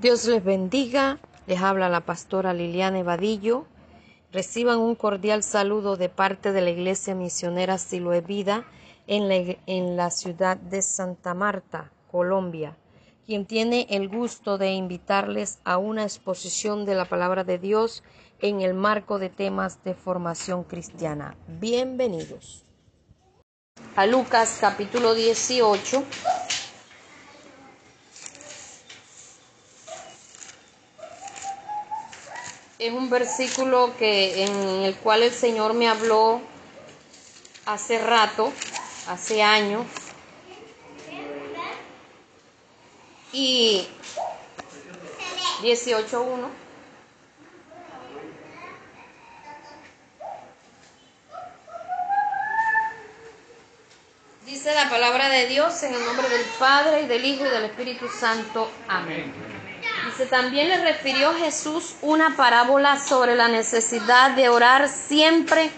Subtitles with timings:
[0.00, 1.18] Dios les bendiga.
[1.48, 3.66] Les habla la pastora Liliana Evadillo.
[4.32, 8.64] Reciban un cordial saludo de parte de la Iglesia Misionera Siloe Vida
[9.08, 12.76] en la, en la ciudad de Santa Marta, Colombia,
[13.26, 18.04] quien tiene el gusto de invitarles a una exposición de la palabra de Dios
[18.40, 21.36] en el marco de temas de formación cristiana.
[21.48, 22.64] Bienvenidos.
[23.96, 26.04] A Lucas capítulo 18
[32.78, 36.40] es un versículo que en el cual el Señor me habló
[37.66, 38.52] hace rato,
[39.08, 39.84] hace años.
[43.32, 43.86] Y
[45.62, 46.48] 18.1.
[54.46, 57.64] Dice la palabra de Dios en el nombre del Padre y del Hijo y del
[57.64, 58.70] Espíritu Santo.
[58.88, 59.57] Amén.
[60.26, 65.70] También le refirió Jesús una parábola sobre la necesidad de orar siempre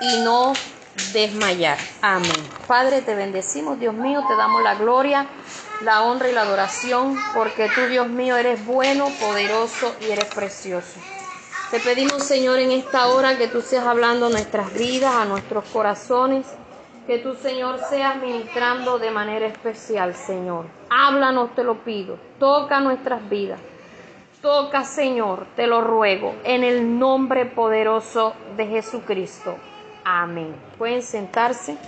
[0.00, 0.54] y no
[1.12, 1.76] desmayar.
[2.00, 2.32] Amén.
[2.66, 5.26] Padre, te bendecimos, Dios mío, te damos la gloria,
[5.82, 10.98] la honra y la adoración, porque tú, Dios mío, eres bueno, poderoso y eres precioso.
[11.70, 15.64] Te pedimos, Señor, en esta hora que tú seas hablando a nuestras vidas, a nuestros
[15.68, 16.46] corazones,
[17.06, 20.66] que tú, Señor, seas ministrando de manera especial, Señor.
[20.88, 22.18] Háblanos, te lo pido.
[22.38, 23.60] Toca nuestras vidas.
[24.44, 29.56] Toca, Señor, te lo ruego, en el nombre poderoso de Jesucristo.
[30.04, 30.54] Amén.
[30.76, 31.78] Pueden sentarse.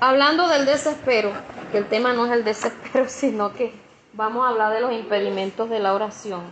[0.00, 1.30] Hablando del desespero,
[1.70, 3.72] que el tema no es el desespero, sino que
[4.14, 6.42] vamos a hablar de los impedimentos de la oración.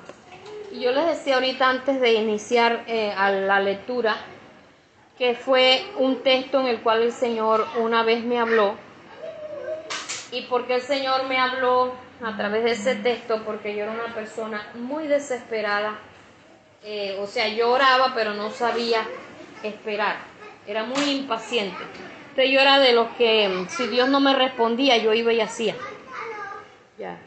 [0.70, 4.18] Y yo les decía ahorita antes de iniciar eh, a la lectura,
[5.18, 8.76] que fue un texto en el cual el Señor una vez me habló.
[10.30, 11.90] ¿Y porque el Señor me habló
[12.24, 13.42] a través de ese texto?
[13.44, 15.98] Porque yo era una persona muy desesperada.
[16.84, 19.06] Eh, o sea, yo oraba, pero no sabía
[19.62, 20.16] esperar.
[20.66, 21.82] Era muy impaciente.
[22.30, 25.74] Entonces yo era de los que, si Dios no me respondía, yo iba y hacía.
[26.98, 27.18] Ya.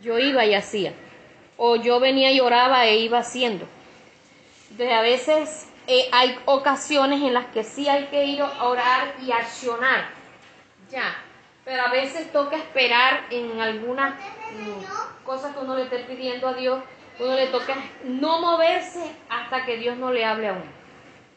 [0.00, 0.92] Yo iba y hacía.
[1.56, 3.66] O yo venía y oraba e iba haciendo.
[4.70, 9.14] Entonces a veces eh, hay ocasiones en las que sí hay que ir a orar
[9.22, 10.08] y accionar,
[10.90, 11.14] ya,
[11.64, 16.54] pero a veces toca esperar en algunas mm, cosas que uno le esté pidiendo a
[16.54, 16.82] Dios,
[17.18, 20.84] uno le toca no moverse hasta que Dios no le hable a uno.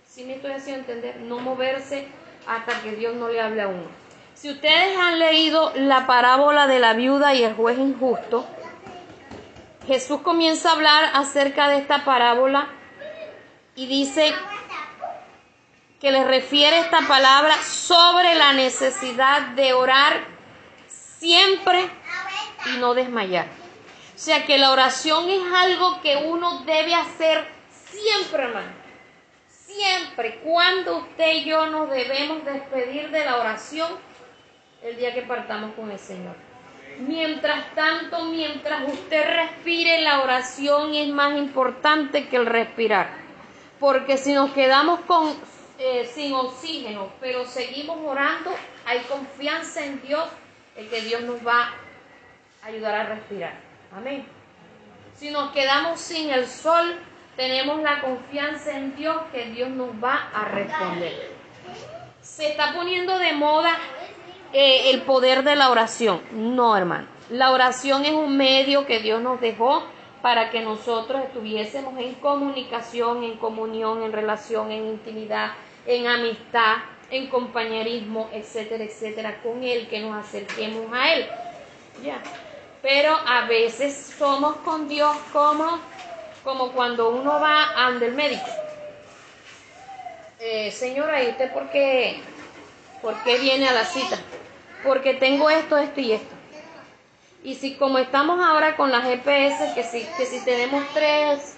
[0.06, 1.18] ¿Sí me estoy haciendo entender?
[1.22, 2.08] No moverse
[2.48, 3.88] hasta que Dios no le hable a uno.
[4.34, 8.46] Si ustedes han leído la parábola de la viuda y el juez injusto,
[9.88, 12.68] Jesús comienza a hablar acerca de esta parábola
[13.76, 14.34] y dice
[16.00, 20.26] que le refiere esta palabra sobre la necesidad de orar
[20.88, 21.90] siempre
[22.74, 23.48] y no desmayar.
[24.16, 27.48] O sea que la oración es algo que uno debe hacer
[27.90, 28.72] siempre, hermano.
[29.48, 30.40] Siempre.
[30.44, 33.92] Cuando usted y yo nos debemos despedir de la oración,
[34.84, 36.36] el día que partamos con el Señor.
[37.00, 43.28] Mientras tanto, mientras usted respire, la oración es más importante que el respirar
[43.80, 45.36] porque si nos quedamos con,
[45.80, 48.52] eh, sin oxígeno, pero seguimos orando,
[48.86, 50.28] hay confianza en Dios,
[50.76, 51.74] en que Dios nos va
[52.64, 53.54] a ayudar a respirar.
[53.96, 54.26] Amén.
[55.16, 56.96] Si nos quedamos sin el sol,
[57.36, 61.32] tenemos la confianza en Dios que Dios nos va a responder.
[62.22, 63.78] Se está poniendo de moda
[64.54, 66.22] eh, el poder de la oración.
[66.32, 67.08] No, hermano.
[67.30, 69.84] La oración es un medio que Dios nos dejó
[70.22, 75.52] para que nosotros estuviésemos en comunicación, en comunión, en relación, en intimidad,
[75.88, 76.76] en amistad,
[77.10, 81.28] en compañerismo, etcétera, etcétera, con Él, que nos acerquemos a Él.
[82.04, 82.22] Ya.
[82.82, 85.80] Pero a veces somos con Dios como,
[86.44, 88.46] como cuando uno va ante el médico.
[90.40, 92.22] Eh, señora, ¿y usted por qué,
[93.02, 94.18] por qué viene a la cita?
[94.84, 96.36] Porque tengo esto, esto y esto.
[97.44, 101.56] Y si como estamos ahora con las GPS, que si, que si tenemos tres,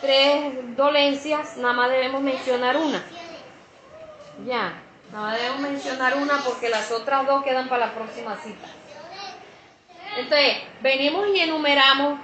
[0.00, 3.02] tres dolencias, nada más debemos mencionar una.
[4.46, 4.72] Ya,
[5.12, 8.66] más debemos mencionar una porque las otras dos quedan para la próxima cita.
[10.16, 12.18] Entonces, venimos y enumeramos,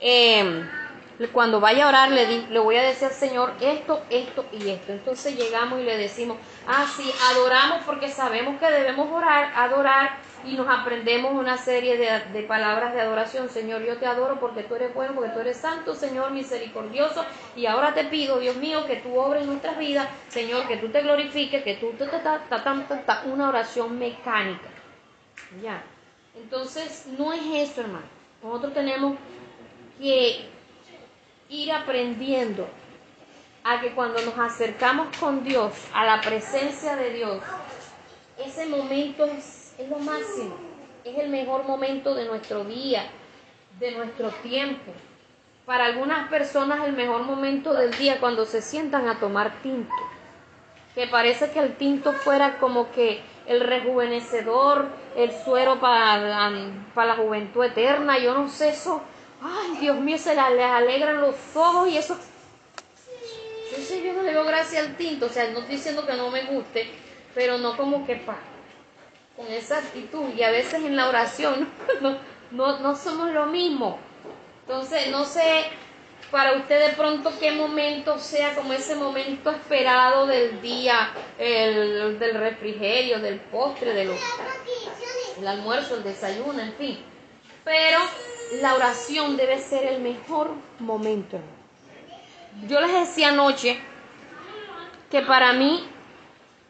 [0.00, 0.64] eh,
[1.32, 4.92] cuando vaya a orar, le, le voy a decir al Señor esto, esto y esto.
[4.92, 10.54] Entonces llegamos y le decimos, ah, sí, adoramos porque sabemos que debemos orar, adorar y
[10.54, 13.48] nos aprendemos una serie de, palabras de adoración.
[13.48, 17.24] Señor, yo te adoro porque tú eres bueno, porque tú eres santo, Señor, misericordioso.
[17.56, 21.02] Y ahora te pido, Dios mío, que tú obres nuestras vidas, Señor, que tú te
[21.02, 22.06] glorifiques, que tú te
[23.26, 24.68] una oración mecánica.
[25.62, 25.82] Ya.
[26.36, 28.06] Entonces, no es eso, hermano.
[28.42, 29.16] Nosotros tenemos
[29.98, 30.48] que
[31.48, 32.68] ir aprendiendo
[33.64, 37.42] a que cuando nos acercamos con Dios, a la presencia de Dios,
[38.38, 40.56] ese momento es, es lo máximo,
[41.04, 43.06] es el mejor momento de nuestro día,
[43.78, 44.92] de nuestro tiempo.
[45.64, 49.94] Para algunas personas el mejor momento del día cuando se sientan a tomar tinto,
[50.94, 54.86] que parece que el tinto fuera como que el rejuvenecedor,
[55.16, 56.50] el suero para,
[56.94, 59.02] para la juventud eterna, yo no sé eso,
[59.42, 62.18] ay Dios mío, se les alegran los ojos y eso.
[63.68, 66.30] Entonces yo no le doy gracias al tinto, o sea, no estoy diciendo que no
[66.30, 66.88] me guste,
[67.34, 68.16] pero no como que
[69.36, 70.34] con esa actitud.
[70.36, 71.68] Y a veces en la oración
[72.00, 72.18] no,
[72.50, 73.98] no, no somos lo mismo.
[74.66, 75.66] Entonces, no sé
[76.30, 82.34] para usted de pronto qué momento sea como ese momento esperado del día, el, del
[82.34, 84.10] refrigerio, del postre, del
[85.38, 86.98] el almuerzo, el desayuno, en fin.
[87.64, 87.98] Pero
[88.60, 91.38] la oración debe ser el mejor momento.
[92.66, 93.78] Yo les decía anoche
[95.10, 95.88] que para mí,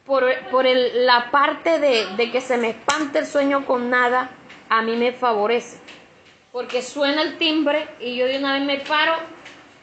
[0.06, 0.24] por,
[0.64, 4.30] la parte de, de que se me espante el sueño con nada,
[4.68, 5.80] a mí me favorece.
[6.52, 9.14] Porque suena el timbre y yo de una vez me paro,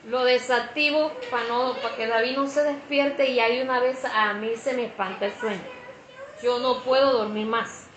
[0.08, 4.34] lo desactivo para no, para que David no se despierte y ahí una vez a
[4.34, 5.62] mí se me espanta el sueño.
[6.42, 7.88] Yo no puedo dormir más.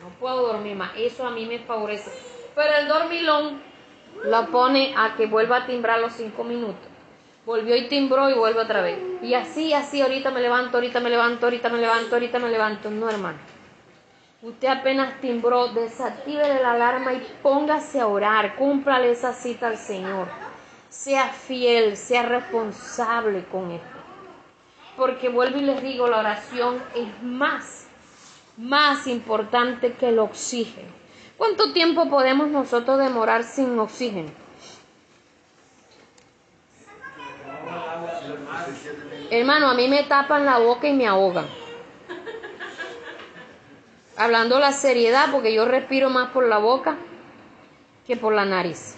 [0.00, 0.92] No puedo dormir más.
[0.96, 2.10] Eso a mí me favorece.
[2.54, 3.62] Pero el dormilón
[4.24, 6.89] lo pone a que vuelva a timbrar los cinco minutos
[7.46, 8.98] volvió y timbró y vuelve otra vez.
[9.22, 12.90] Y así, así, ahorita me levanto, ahorita me levanto, ahorita me levanto, ahorita me levanto.
[12.90, 13.38] No, hermano.
[14.42, 20.28] Usted apenas timbró, desactive la alarma y póngase a orar, cúmprale esa cita al Señor.
[20.88, 23.86] Sea fiel, sea responsable con esto.
[24.96, 27.86] Porque vuelvo y les digo, la oración es más,
[28.56, 30.88] más importante que el oxígeno.
[31.36, 34.30] ¿Cuánto tiempo podemos nosotros demorar sin oxígeno?
[39.30, 41.46] Hermano, a mí me tapan la boca y me ahogan.
[44.16, 46.96] Hablando la seriedad, porque yo respiro más por la boca
[48.06, 48.96] que por la nariz.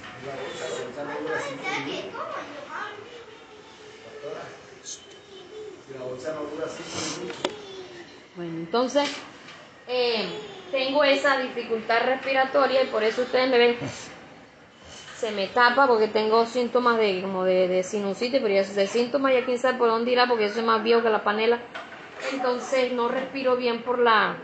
[8.34, 9.10] Bueno, entonces
[9.86, 10.26] eh,
[10.70, 13.78] tengo esa dificultad respiratoria y por eso ustedes me ven
[15.22, 19.32] se me tapa porque tengo síntomas de como de, de sinusitis, pero ya de síntomas
[19.32, 21.60] ya quién sabe por dónde irá porque yo soy más viejo que la panela.
[22.32, 24.34] Entonces no respiro bien por la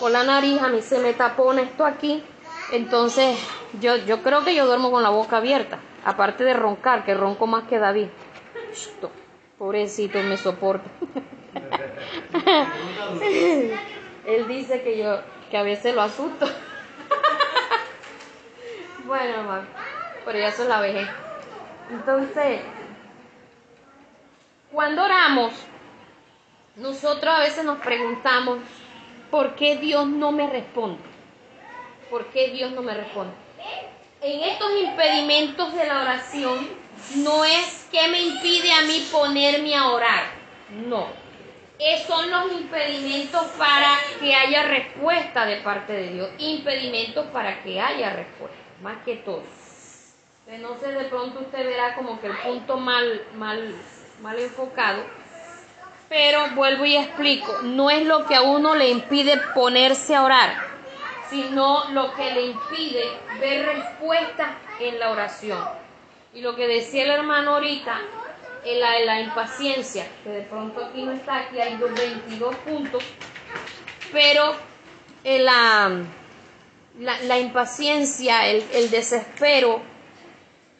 [0.00, 2.24] por la nariz, a mí se me tapona esto aquí.
[2.72, 3.38] Entonces
[3.80, 7.46] yo, yo creo que yo duermo con la boca abierta, aparte de roncar, que ronco
[7.46, 8.08] más que David.
[9.58, 10.90] pobrecito, me soporta.
[14.26, 15.20] Él dice que yo
[15.52, 16.48] que a veces lo asusto.
[19.04, 19.66] Bueno,
[20.24, 21.08] pero ya eso la vejez.
[21.90, 22.60] Entonces,
[24.70, 25.52] cuando oramos,
[26.76, 28.58] nosotros a veces nos preguntamos,
[29.30, 31.02] ¿por qué Dios no me responde?
[32.10, 33.34] ¿Por qué Dios no me responde?
[34.20, 36.68] En estos impedimentos de la oración,
[37.16, 40.24] no es que me impide a mí ponerme a orar,
[40.70, 41.08] no.
[41.78, 47.80] Es, son los impedimentos para que haya respuesta de parte de Dios, impedimentos para que
[47.80, 49.42] haya respuesta más que todo.
[50.80, 53.74] Sé, de pronto usted verá como que el punto mal, mal,
[54.20, 55.02] mal enfocado.
[56.08, 60.54] Pero vuelvo y explico, no es lo que a uno le impide ponerse a orar,
[61.30, 63.04] sino lo que le impide
[63.40, 65.58] ver respuesta en la oración.
[66.34, 67.98] Y lo que decía el hermano ahorita,
[68.64, 73.04] en la, la impaciencia, que de pronto aquí no está, aquí hay 22 puntos,
[74.12, 74.54] pero
[75.24, 75.90] en la
[76.98, 79.80] la, impaciencia, el, desespero,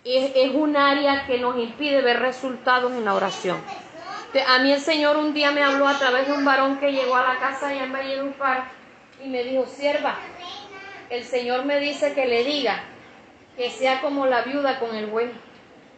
[0.04, 3.58] es, un área que nos impide ver resultados en la oración.
[4.46, 7.16] A mí el Señor un día me habló a través de un varón que llegó
[7.16, 8.64] a la casa allá en Valledupar
[9.22, 10.18] y me dijo, sierva,
[11.10, 12.82] el Señor me dice que le diga
[13.56, 15.30] que sea como la viuda con el juez,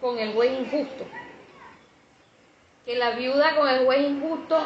[0.01, 1.07] con el juez injusto
[2.85, 4.59] que la viuda con el juez injusto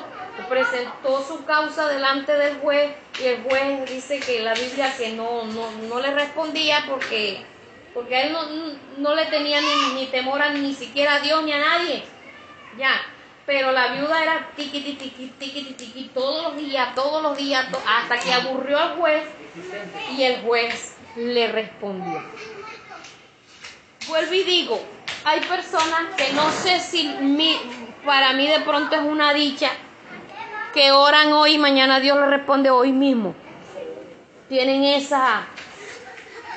[0.48, 5.44] presentó su causa delante del juez y el juez dice que la Biblia que no,
[5.44, 7.44] no, le respondía porque,
[7.94, 8.42] porque a él no,
[8.98, 12.02] no le tenía ni, ni, temor a ni siquiera a Dios ni a nadie.
[12.76, 13.00] Ya,
[13.46, 18.18] pero la viuda era tiqui, tiqui, tiqui, tiqui, todos los días, todos los días, hasta
[18.18, 19.24] que aburrió al juez
[20.16, 22.20] y el juez le respondió.
[24.08, 27.56] Vuelvo y digo, hay personas que no sé si mi,
[28.04, 29.70] para mí de pronto es una dicha
[30.72, 33.34] que oran hoy y mañana Dios le responde hoy mismo.
[34.48, 35.46] Tienen esa,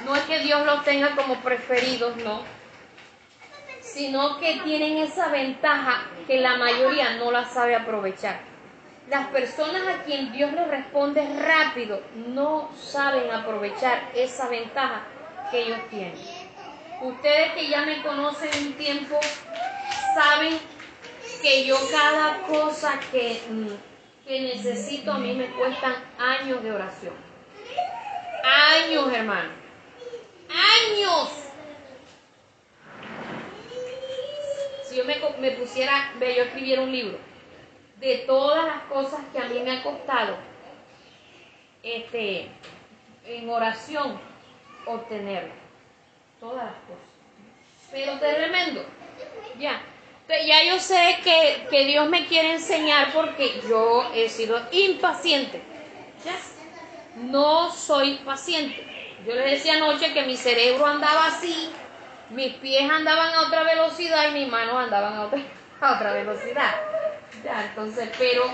[0.05, 2.41] No es que Dios los tenga como preferidos, no.
[3.81, 8.39] Sino que tienen esa ventaja que la mayoría no la sabe aprovechar.
[9.09, 15.01] Las personas a quien Dios les responde rápido no saben aprovechar esa ventaja
[15.51, 16.40] que ellos tienen.
[17.01, 19.19] Ustedes que ya me conocen un tiempo
[20.13, 20.59] saben
[21.41, 27.13] que yo cada cosa que, mm, que necesito a mí me cuestan años de oración.
[28.43, 29.49] Años, hermano.
[30.49, 31.29] Años.
[34.83, 37.17] Si yo me, me pusiera, ve, yo escribiera un libro
[37.99, 40.37] de todas las cosas que a mí me ha costado
[41.81, 42.49] este,
[43.25, 44.19] en oración
[44.85, 45.60] obtenerlo.
[46.41, 47.05] Todas las cosas.
[47.91, 48.83] Pero tremendo.
[49.59, 49.79] Ya.
[50.27, 55.61] Ya yo sé que, que Dios me quiere enseñar porque yo he sido impaciente.
[56.25, 56.33] ¿Ya?
[57.29, 58.83] No soy paciente.
[59.27, 61.69] Yo les decía anoche que mi cerebro andaba así,
[62.31, 65.39] mis pies andaban a otra velocidad y mis manos andaban a otra,
[65.81, 66.73] a otra velocidad.
[67.43, 68.45] Ya, entonces, pero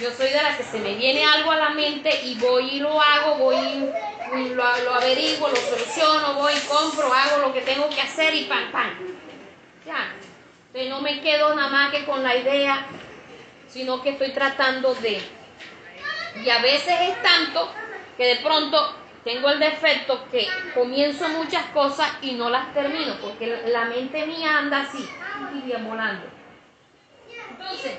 [0.00, 2.80] yo soy de la que se me viene algo a la mente y voy y
[2.80, 7.88] lo hago, voy y lo, lo averiguo, lo soluciono, voy, compro, hago lo que tengo
[7.90, 8.90] que hacer y pam, pam.
[9.86, 10.14] Ya.
[10.68, 12.86] Entonces no me quedo nada más que con la idea,
[13.68, 15.20] sino que estoy tratando de.
[16.42, 17.70] Y a veces es tanto
[18.16, 23.46] que de pronto tengo el defecto que comienzo muchas cosas y no las termino, porque
[23.66, 25.06] la mente mía anda así,
[25.54, 26.24] y volando.
[27.50, 27.92] Entonces,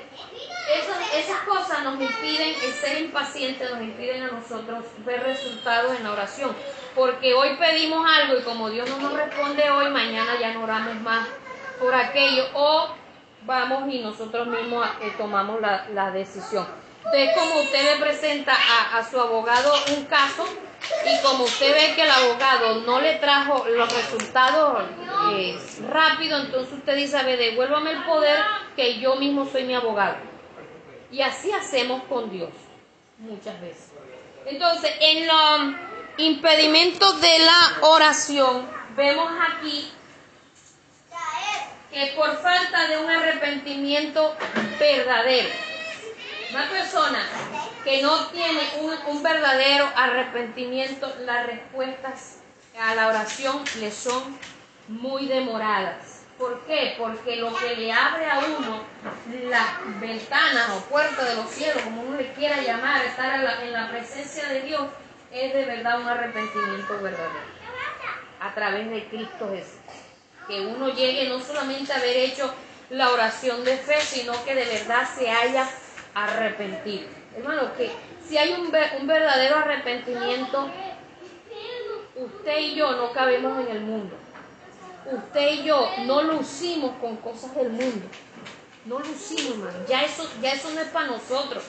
[0.68, 6.12] esas, cosas nos impiden, el ser impaciente nos impiden a nosotros ver resultados en la
[6.12, 6.54] oración.
[6.94, 10.94] Porque hoy pedimos algo y como Dios no nos responde hoy, mañana ya no oramos
[11.02, 11.28] más
[11.78, 12.44] por aquello.
[12.54, 12.88] O
[13.42, 16.66] vamos y nosotros mismos eh, tomamos la, decisión.
[17.04, 20.46] Entonces, como usted le presenta a, a su abogado un caso,
[21.06, 24.84] y como usted ve que el abogado no le trajo los resultados
[25.32, 25.58] eh,
[25.90, 28.38] rápido, entonces usted dice, a ver, devuélvame el poder
[28.76, 30.16] que yo mismo soy mi abogado.
[31.14, 32.50] Y así hacemos con Dios
[33.18, 33.90] muchas veces.
[34.46, 35.76] Entonces, en los
[36.16, 39.92] impedimentos de la oración, vemos aquí
[41.92, 44.34] que por falta de un arrepentimiento
[44.80, 45.50] verdadero,
[46.50, 47.24] una persona
[47.84, 48.62] que no tiene
[49.06, 52.38] un, verdadero arrepentimiento, las respuestas
[52.80, 54.36] a la oración le son
[54.88, 56.13] muy demoradas.
[56.38, 56.96] ¿Por qué?
[56.98, 58.82] Porque lo que le abre a uno
[59.48, 63.64] las ventanas o puertas de los cielos, como uno le quiera llamar, estar en la,
[63.64, 64.82] en la presencia de Dios,
[65.30, 67.54] es de verdad un arrepentimiento verdadero.
[68.40, 69.78] A través de Cristo Jesús.
[70.48, 72.52] Que uno llegue no solamente a haber hecho
[72.90, 75.68] la oración de fe, sino que de verdad se haya
[76.14, 77.08] arrepentido.
[77.36, 77.90] Hermano, que
[78.28, 80.68] si hay un verdadero arrepentimiento,
[82.16, 84.16] usted y yo no cabemos en el mundo.
[85.10, 88.06] Usted y yo no lucimos con cosas del mundo.
[88.86, 89.86] No lucimos, hermano.
[89.88, 91.64] Ya eso, ya eso no es para nosotros.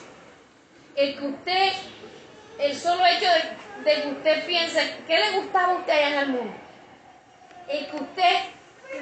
[0.94, 1.72] El que usted,
[2.58, 3.26] el solo hecho
[3.84, 6.54] de, que usted piense, ¿qué le gustaba a usted allá en el mundo?
[7.68, 8.36] El que usted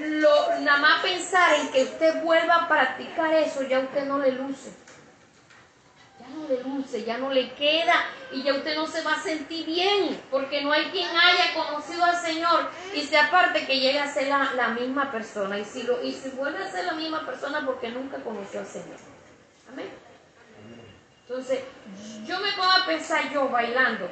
[0.00, 4.32] lo, nada más pensar en que usted vuelva a practicar eso, ya usted no le
[4.32, 4.83] luce
[6.48, 7.94] le dulce, ya no le queda
[8.32, 12.04] y ya usted no se va a sentir bien, porque no hay quien haya conocido
[12.04, 15.58] al Señor y se aparte que llegue a ser la, misma persona.
[15.58, 18.66] Y si, lo, y si vuelve a ser la misma persona porque nunca conoció al
[18.66, 18.96] Señor.
[19.72, 19.88] Amén.
[21.26, 21.60] Entonces,
[22.26, 24.08] yo me pongo a pensar yo bailando.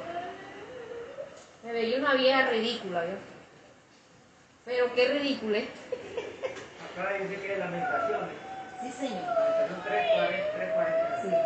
[1.63, 3.03] Me veía una vieja ridícula.
[4.65, 5.69] Pero qué ridícula, ¿eh?
[6.95, 8.42] Que es lamentaciones.
[8.83, 9.33] Sí, señor.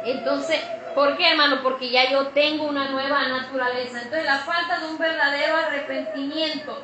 [0.05, 0.59] Entonces,
[0.95, 1.61] ¿por qué, hermano?
[1.61, 4.01] Porque ya yo tengo una nueva naturaleza.
[4.01, 6.83] Entonces, la falta de un verdadero arrepentimiento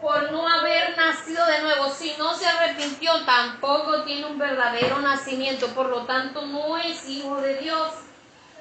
[0.00, 5.68] por no haber nacido de nuevo, si no se arrepintió, tampoco tiene un verdadero nacimiento.
[5.68, 7.88] Por lo tanto, no es hijo de Dios.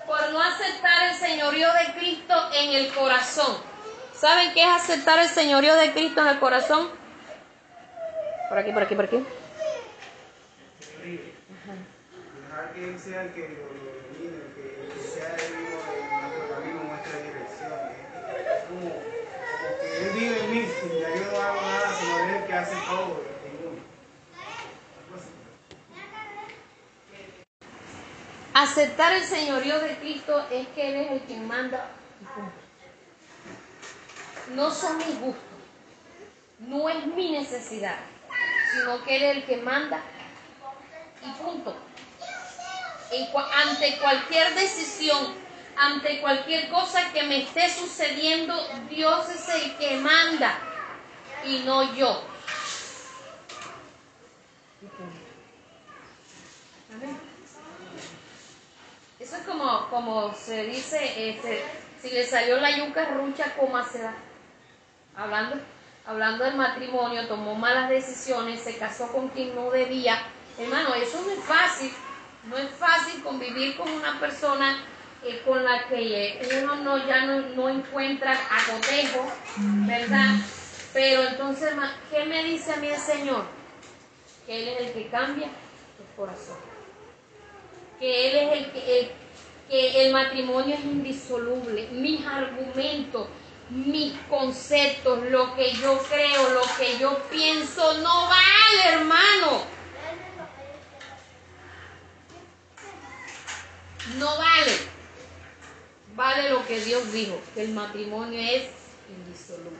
[0.05, 3.57] Por no aceptar el señorío de Cristo en el corazón.
[4.13, 6.89] ¿Saben qué es aceptar el señorío de Cristo en el corazón?
[8.49, 9.25] Por aquí, por aquí, por aquí.
[12.73, 15.79] Que Él sea el que lo, domine, que sea Él mismo
[16.21, 17.79] nuestro camino, nuestra dirección.
[18.29, 22.19] Es como, como, que Él vive en mí, y ya yo no hago nada, sino
[22.19, 23.33] Él el que hace todo.
[28.55, 31.89] Aceptar el señorío de Cristo es que Él es el que manda
[32.21, 32.53] y punto.
[34.53, 35.43] No son mis gustos,
[36.59, 37.97] no es mi necesidad,
[38.73, 40.01] sino que Él es el que manda
[41.23, 41.75] y punto
[43.55, 45.43] ante cualquier decisión
[45.77, 48.55] ante cualquier cosa que me esté sucediendo,
[48.89, 50.57] Dios es el que manda
[51.45, 52.23] y no yo.
[59.19, 61.63] Eso es como, como se dice, este,
[62.01, 64.15] si le salió la yuca rucha, ¿cómo será?
[65.15, 65.55] Hablando,
[66.05, 70.21] hablando del matrimonio, tomó malas decisiones, se casó con quien no debía.
[70.57, 71.93] Hermano, eso no es fácil.
[72.45, 74.83] No es fácil convivir con una persona
[75.23, 79.25] eh, con la que uno no, ya no, no encuentra acotejo,
[79.87, 80.35] ¿verdad?
[80.91, 81.73] Pero entonces,
[82.11, 83.45] ¿qué me dice a mí el Señor?
[84.45, 86.57] Que Él es el que cambia el corazón.
[87.99, 89.11] Que Él es el que,
[89.69, 91.87] que el matrimonio es indisoluble.
[91.91, 93.27] Mis argumentos,
[93.69, 99.63] mis conceptos, lo que yo creo, lo que yo pienso, no vale, hermano.
[104.17, 104.77] No vale.
[106.15, 108.69] Vale lo que Dios dijo, que el matrimonio es
[109.09, 109.79] indisoluble.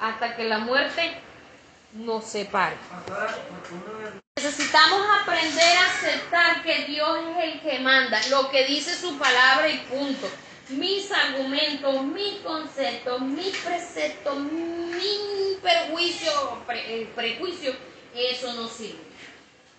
[0.00, 1.20] Hasta que la muerte
[1.92, 2.76] nos separe.
[4.36, 9.68] Necesitamos aprender a aceptar que Dios es el que manda, lo que dice su palabra
[9.68, 10.28] y punto.
[10.70, 16.32] Mis argumentos, mis conceptos, mis preceptos, mi perjuicio,
[16.66, 17.74] pre, prejuicio,
[18.14, 19.13] eso no sirve.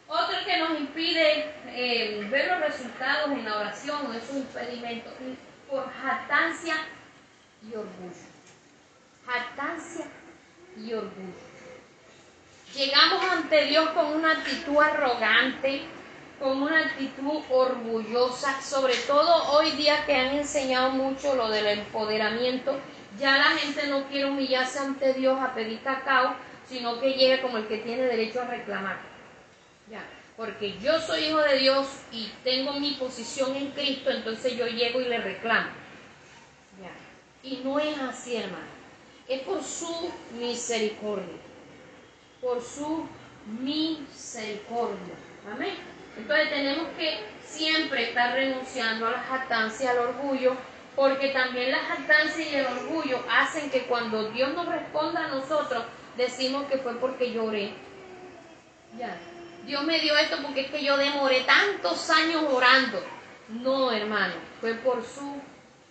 [0.07, 5.09] Otro que nos impide eh, ver los resultados en la oración es un impedimento
[5.69, 6.75] por jactancia
[7.63, 8.13] y orgullo.
[9.25, 10.05] Jactancia
[10.77, 11.55] y orgullo.
[12.75, 15.83] Llegamos ante Dios con una actitud arrogante,
[16.39, 22.77] con una actitud orgullosa, sobre todo hoy día que han enseñado mucho lo del empoderamiento.
[23.17, 26.35] Ya la gente no quiere humillarse ante Dios a pedir cacao,
[26.67, 29.14] sino que llega como el que tiene derecho a reclamar.
[29.89, 30.04] Ya,
[30.36, 35.00] porque yo soy hijo de Dios y tengo mi posición en Cristo, entonces yo llego
[35.00, 35.70] y le reclamo.
[36.82, 37.48] Ya.
[37.48, 38.65] Y no es así, hermano.
[39.27, 41.38] Es por su misericordia.
[42.42, 43.08] Por su
[43.60, 45.16] misericordia.
[45.51, 45.75] Amén.
[46.18, 50.55] Entonces tenemos que siempre estar renunciando a la jactancia, al orgullo,
[50.96, 55.83] porque también la jactancia y el orgullo hacen que cuando Dios nos responda a nosotros,
[56.18, 57.74] decimos que fue porque lloré.
[58.98, 59.18] Ya.
[59.66, 63.04] Dios me dio esto porque es que yo demoré tantos años orando.
[63.50, 65.42] No, hermano, fue por su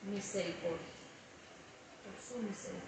[0.04, 0.78] misericordia.
[2.04, 2.84] Por su misericordia.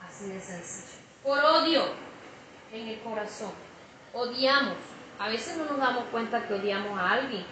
[0.00, 1.02] Así de sencillo.
[1.22, 1.84] Por odio
[2.72, 3.52] en el corazón.
[4.12, 4.76] Odiamos.
[5.18, 7.44] A veces no nos damos cuenta que odiamos a alguien.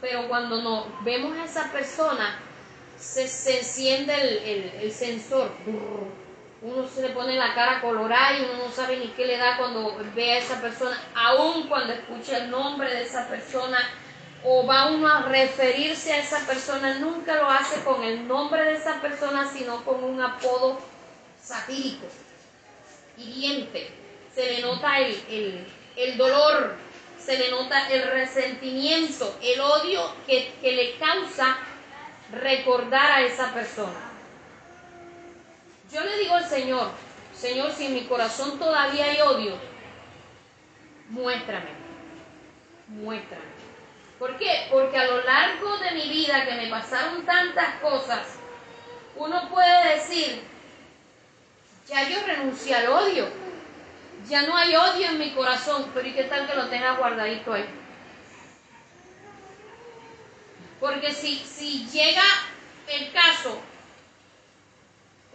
[0.00, 2.38] Pero cuando nos vemos a esa persona,
[2.98, 3.22] se,
[3.58, 5.50] enciende el, el sensor
[6.64, 9.58] uno se le pone la cara colorada y uno no sabe ni qué le da
[9.58, 13.78] cuando ve a esa persona, aun cuando escucha el nombre de esa persona
[14.44, 18.74] o va uno a referirse a esa persona, nunca lo hace con el nombre de
[18.74, 20.78] esa persona, sino con un apodo
[21.40, 22.06] satírico,
[23.18, 23.90] hiriente.
[24.34, 26.76] Se le nota el, el, dolor,
[27.18, 31.58] se le nota el resentimiento, el odio que, que le causa
[32.32, 34.13] recordar a esa persona.
[35.94, 36.90] Yo le digo al Señor,
[37.32, 39.56] Señor, si en mi corazón todavía hay odio,
[41.08, 41.70] muéstrame,
[42.88, 43.44] muéstrame.
[44.18, 44.66] ¿Por qué?
[44.72, 48.26] Porque a lo largo de mi vida que me pasaron tantas cosas,
[49.14, 50.42] uno puede decir,
[51.86, 53.28] ya yo renuncié al odio,
[54.28, 57.52] ya no hay odio en mi corazón, pero ¿y qué tal que lo tenga guardadito
[57.52, 57.66] ahí?
[60.80, 62.24] Porque si, si llega
[62.88, 63.60] el caso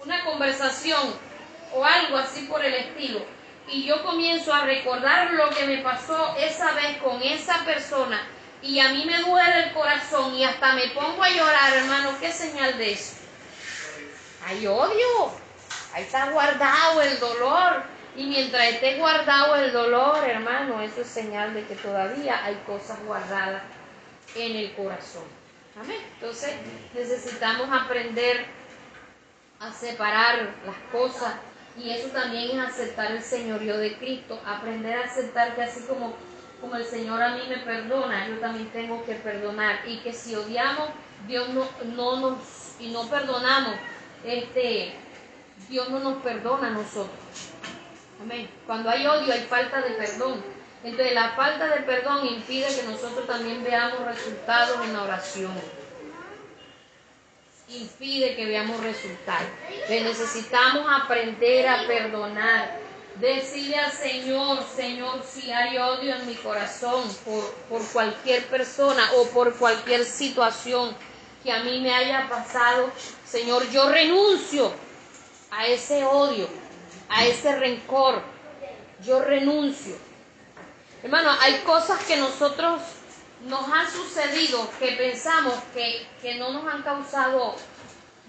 [0.04, 1.14] una conversación
[1.74, 3.22] o algo así por el estilo,
[3.68, 8.28] y yo comienzo a recordar lo que me pasó esa vez con esa persona,
[8.62, 12.32] y a mí me duele el corazón y hasta me pongo a llorar, hermano, ¿qué
[12.32, 13.16] señal de eso?
[14.46, 15.32] Hay odio,
[15.94, 17.84] ahí está guardado el dolor.
[18.16, 23.00] Y mientras esté guardado el dolor, hermano, eso es señal de que todavía hay cosas
[23.06, 23.62] guardadas
[24.36, 25.24] en el corazón.
[25.80, 26.00] Amén.
[26.16, 26.54] Entonces
[26.94, 28.46] necesitamos aprender
[29.60, 31.36] a separar las cosas
[31.78, 36.14] y eso también es aceptar el señorío de Cristo, aprender a aceptar que así como,
[36.60, 40.36] como el Señor a mí me perdona, yo también tengo que perdonar y que si
[40.36, 40.90] odiamos,
[41.28, 42.38] Dios no, no nos,
[42.80, 43.76] y no perdonamos,
[44.26, 44.96] este,
[45.70, 47.18] Dios no nos perdona a nosotros.
[48.22, 48.50] Amén.
[48.66, 50.44] Cuando hay odio hay falta de perdón.
[50.84, 55.52] Entonces la falta de perdón impide que nosotros también veamos resultados en la oración
[57.70, 59.48] impide que veamos resultados.
[59.90, 62.90] necesitamos aprender a perdonar.
[63.16, 69.28] Decirle al Señor, Señor, si hay odio en mi corazón por, por cualquier persona o
[69.30, 70.96] por cualquier situación,
[71.44, 72.90] que a mí me haya pasado,
[73.26, 74.72] Señor, yo renuncio
[75.52, 76.48] a ese odio,
[77.10, 78.22] a ese rencor.
[79.04, 79.96] Yo renuncio.
[81.04, 82.82] Hermano, hay cosas que nosotros
[83.42, 87.56] nos han sucedido que pensamos que, que no nos han causado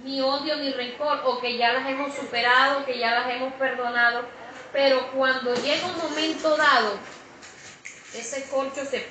[0.05, 4.25] ni odio ni rencor o que ya las hemos superado, que ya las hemos perdonado,
[4.73, 6.99] pero cuando llega un momento dado,
[8.15, 9.07] ese corcho se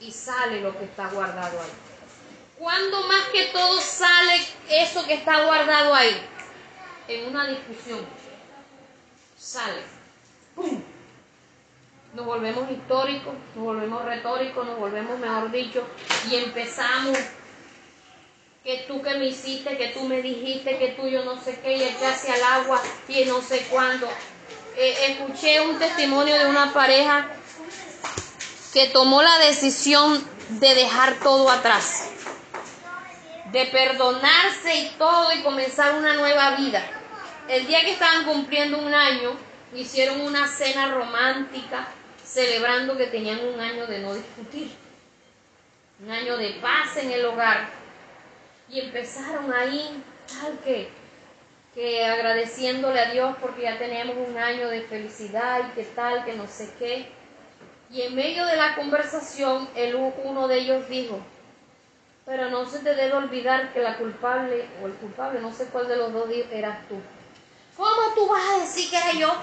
[0.00, 1.70] y sale lo que está guardado ahí.
[2.58, 6.28] Cuando más que todo sale eso que está guardado ahí?
[7.08, 8.06] En una discusión.
[9.36, 9.82] Sale.
[10.54, 10.82] ¡Pum!
[12.14, 15.82] Nos volvemos históricos, nos volvemos retóricos, nos volvemos, mejor dicho,
[16.30, 17.16] y empezamos
[18.62, 21.74] que tú que me hiciste, que tú me dijiste, que tú yo no sé qué,
[21.78, 24.10] y echaste al agua y no sé cuándo.
[24.76, 27.28] Eh, escuché un testimonio de una pareja
[28.74, 32.10] que tomó la decisión de dejar todo atrás,
[33.46, 36.84] de perdonarse y todo y comenzar una nueva vida.
[37.48, 39.30] El día que estaban cumpliendo un año,
[39.74, 41.88] hicieron una cena romántica
[42.32, 44.70] celebrando que tenían un año de no discutir,
[46.02, 47.68] un año de paz en el hogar
[48.70, 50.90] y empezaron ahí, tal que,
[52.04, 56.46] agradeciéndole a Dios porque ya teníamos un año de felicidad y que tal, que no
[56.46, 57.10] sé qué.
[57.90, 61.20] Y en medio de la conversación, el, uno de ellos dijo,
[62.24, 65.88] pero no se te debe olvidar que la culpable, o el culpable, no sé cuál
[65.88, 66.96] de los dos eras tú.
[67.76, 69.34] ¿Cómo tú vas a decir que era yo?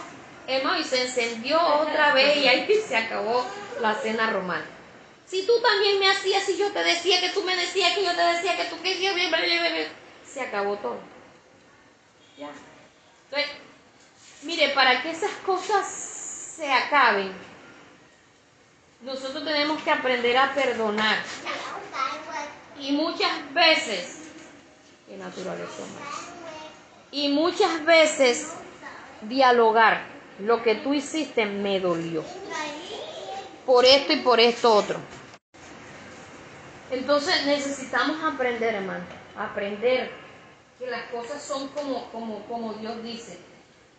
[0.79, 3.45] Y se encendió otra vez y ahí se acabó
[3.81, 4.73] la cena romántica.
[5.27, 8.15] Si tú también me hacías y yo te decía que tú me decías que yo
[8.15, 9.13] te decía que tú querías,
[10.25, 10.97] se acabó todo.
[12.35, 12.49] Ya.
[13.25, 13.51] Entonces,
[14.41, 17.31] mire, para que esas cosas se acaben,
[19.01, 21.19] nosotros tenemos que aprender a perdonar.
[22.79, 24.29] Y muchas veces,
[25.07, 25.83] qué naturaleza
[27.11, 28.53] Y muchas veces
[29.21, 30.18] dialogar.
[30.39, 32.23] Lo que tú hiciste me dolió.
[33.65, 34.99] Por esto y por esto otro.
[36.91, 39.03] Entonces necesitamos aprender, hermano,
[39.37, 40.11] aprender
[40.79, 43.37] que las cosas son como, como, como Dios dice.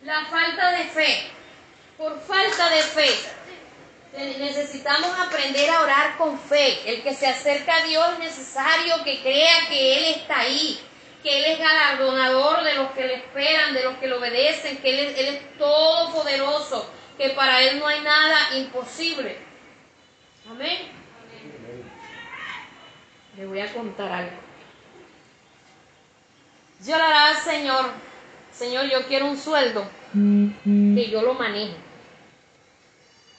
[0.03, 1.29] La falta de fe,
[1.97, 3.09] por falta de fe,
[4.39, 6.91] necesitamos aprender a orar con fe.
[6.91, 10.79] El que se acerca a Dios es necesario que crea que Él está ahí,
[11.23, 14.89] que Él es galardonador de los que le esperan, de los que le obedecen, que
[14.89, 19.37] Él es, Él es todopoderoso, que para Él no hay nada imposible.
[20.49, 20.79] Amén.
[23.37, 24.37] Le voy a contar algo.
[26.83, 27.91] Yo le hará al Señor,
[28.51, 31.75] Señor, yo quiero un sueldo que yo lo maneje.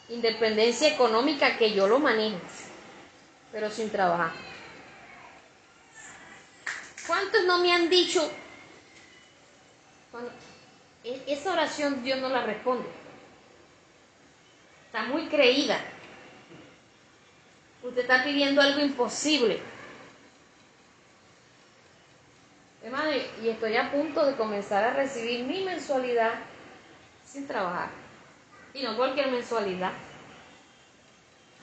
[0.08, 2.36] Independencia económica que yo lo maneje,
[3.50, 4.51] pero sin trabajar.
[7.06, 8.30] ¿Cuántos no me han dicho?
[11.04, 12.88] E-, esa oración Dios no la responde.
[14.86, 15.78] Está muy creída.
[17.82, 19.60] Usted está pidiendo algo imposible.
[22.82, 23.10] Hermano,
[23.42, 26.34] y estoy a punto de comenzar a recibir mi mensualidad
[27.24, 27.90] sin trabajar.
[28.74, 29.92] Y no cualquier mensualidad.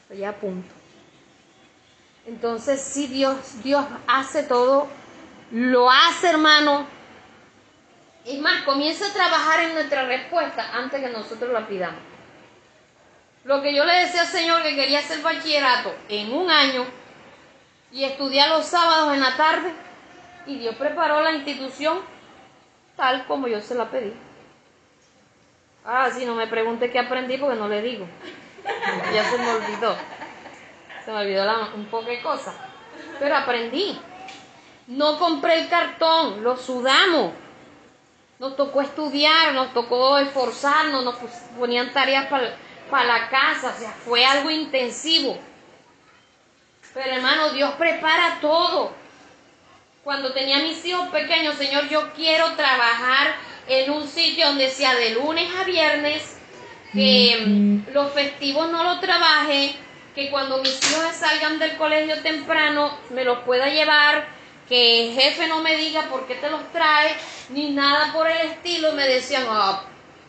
[0.03, 0.73] Estoy a punto.
[2.25, 4.89] Entonces, si Dios, Dios hace todo,
[5.51, 6.87] lo hace, hermano.
[8.25, 11.99] Es más, comienza a trabajar en nuestra respuesta antes que nosotros la pidamos.
[13.45, 16.85] Lo que yo le decía al Señor que quería hacer bachillerato en un año
[17.91, 19.73] y estudiar los sábados en la tarde,
[20.45, 21.99] y Dios preparó la institución
[22.95, 24.13] tal como yo se la pedí.
[25.85, 28.05] Ah, si no me pregunte qué aprendí porque no le digo.
[29.13, 29.95] Ya se me olvidó.
[31.05, 32.53] Se me olvidó un poco de cosas.
[33.19, 33.99] Pero aprendí.
[34.89, 37.33] No compré el cartón, lo sudamos.
[38.39, 41.15] Nos tocó estudiar, nos tocó esforzarnos, nos
[41.59, 42.25] ponían tareas
[42.89, 45.37] para la casa, o sea, fue algo intensivo.
[46.91, 48.91] Pero hermano, Dios prepara todo
[50.03, 53.35] cuando tenía mis hijos pequeños, Señor, yo quiero trabajar
[53.67, 56.39] en un sitio donde sea de lunes a viernes,
[56.93, 59.75] que mm, los festivos no lo trabaje,
[60.15, 64.38] que cuando mis hijos salgan del colegio temprano me los pueda llevar,
[64.69, 67.15] que el jefe no me diga por qué te los trae,
[67.49, 68.93] ni nada por el estilo.
[68.93, 69.81] Me decían, oh,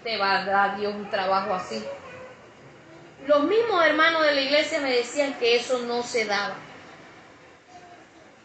[0.02, 1.84] te va a dar Dios un trabajo así.
[3.26, 6.56] Los mismos hermanos de la iglesia me decían que eso no se daba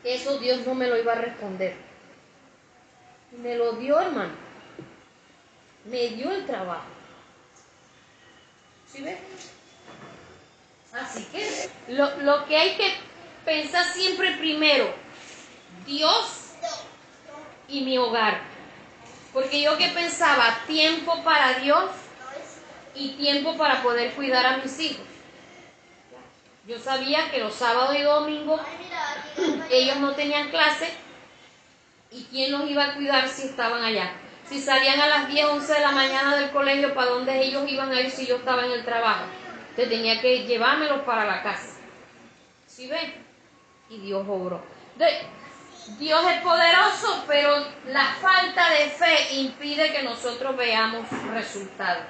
[0.05, 1.75] eso Dios no me lo iba a responder.
[3.41, 4.33] Me lo dio, hermano.
[5.85, 6.85] Me dio el trabajo.
[8.87, 9.17] ¿Sí ves?
[10.93, 12.93] Así que lo, lo que hay que
[13.43, 14.93] pensar siempre primero,
[15.85, 16.51] Dios
[17.67, 18.41] y mi hogar.
[19.33, 21.91] Porque yo que pensaba, tiempo para Dios
[22.95, 25.05] y tiempo para poder cuidar a mis hijos.
[26.67, 28.61] Yo sabía que los sábados y domingos
[29.69, 30.89] ellos no tenían clase
[32.11, 34.13] y quién los iba a cuidar si estaban allá.
[34.49, 37.91] Si salían a las 10, 11 de la mañana del colegio, ¿para dónde ellos iban
[37.91, 39.25] a ir si yo estaba en el trabajo?
[39.75, 41.77] Te tenía que llevármelos para la casa.
[42.67, 43.13] ¿Sí ven?
[43.89, 44.63] Y Dios obró.
[45.87, 52.05] Dios es poderoso, pero la falta de fe impide que nosotros veamos resultados.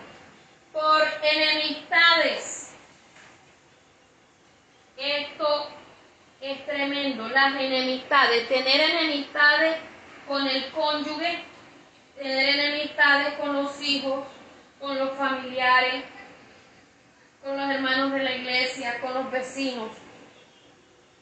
[0.72, 2.74] Por enemistades.
[4.98, 5.70] Esto
[6.40, 7.28] es tremendo.
[7.28, 8.48] Las enemistades.
[8.48, 9.76] Tener enemistades
[10.26, 11.44] con el cónyuge,
[12.18, 14.26] tener enemistades con los hijos,
[14.80, 16.06] con los familiares,
[17.44, 19.92] con los hermanos de la iglesia, con los vecinos.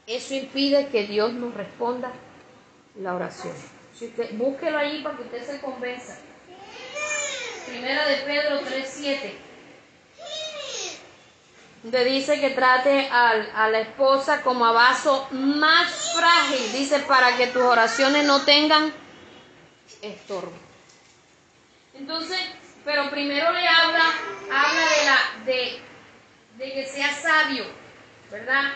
[0.05, 2.11] Eso impide que Dios nos responda
[2.95, 3.53] la oración.
[3.97, 6.17] Si búsquelo allí para que usted se convenza.
[7.67, 9.33] Primera de Pedro 3.7.
[11.83, 16.71] Donde dice que trate a la esposa como a vaso más frágil.
[16.73, 18.93] Dice para que tus oraciones no tengan
[20.01, 20.53] estorbo.
[21.93, 22.39] Entonces,
[22.83, 24.03] pero primero le habla,
[24.51, 25.81] habla de la, de,
[26.57, 27.65] de que sea sabio,
[28.31, 28.73] ¿verdad?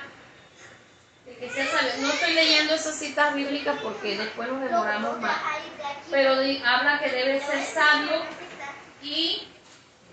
[1.99, 5.37] No estoy leyendo esas citas bíblicas porque después nos demoramos más.
[6.09, 6.31] Pero
[6.65, 8.21] habla que debe ser sabio
[9.03, 9.43] y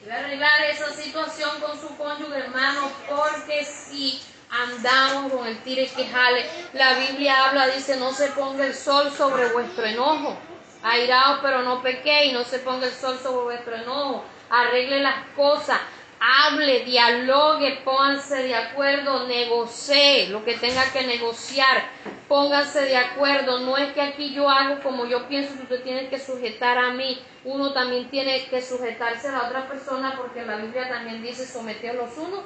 [0.01, 6.07] debe arreglar esa situación con su cónyuge hermano porque si andamos con el tire que
[6.07, 10.37] jale, la Biblia habla, dice, no se ponga el sol sobre vuestro enojo.
[10.83, 14.25] Airaos pero no pequéis, no se ponga el sol sobre vuestro enojo.
[14.51, 15.81] Arregle las cosas
[16.25, 21.85] hable, dialogue, pónganse de acuerdo, negocie lo que tenga que negociar,
[22.29, 23.61] pónganse de acuerdo.
[23.61, 27.21] No es que aquí yo hago como yo pienso usted tiene que sujetar a mí,
[27.45, 31.95] uno también tiene que sujetarse a la otra persona porque la Biblia también dice someter
[31.95, 32.41] los unos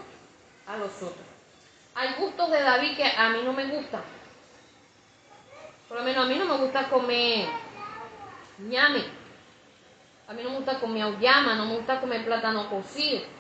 [0.67, 1.27] a los otros.
[1.95, 4.03] Hay gustos de David que a mí no me gustan.
[5.89, 7.49] Por lo menos a mí no me gusta comer
[8.59, 9.05] ñame.
[10.27, 13.38] A mí no me gusta comer auyama, no me gusta comer plátano cocido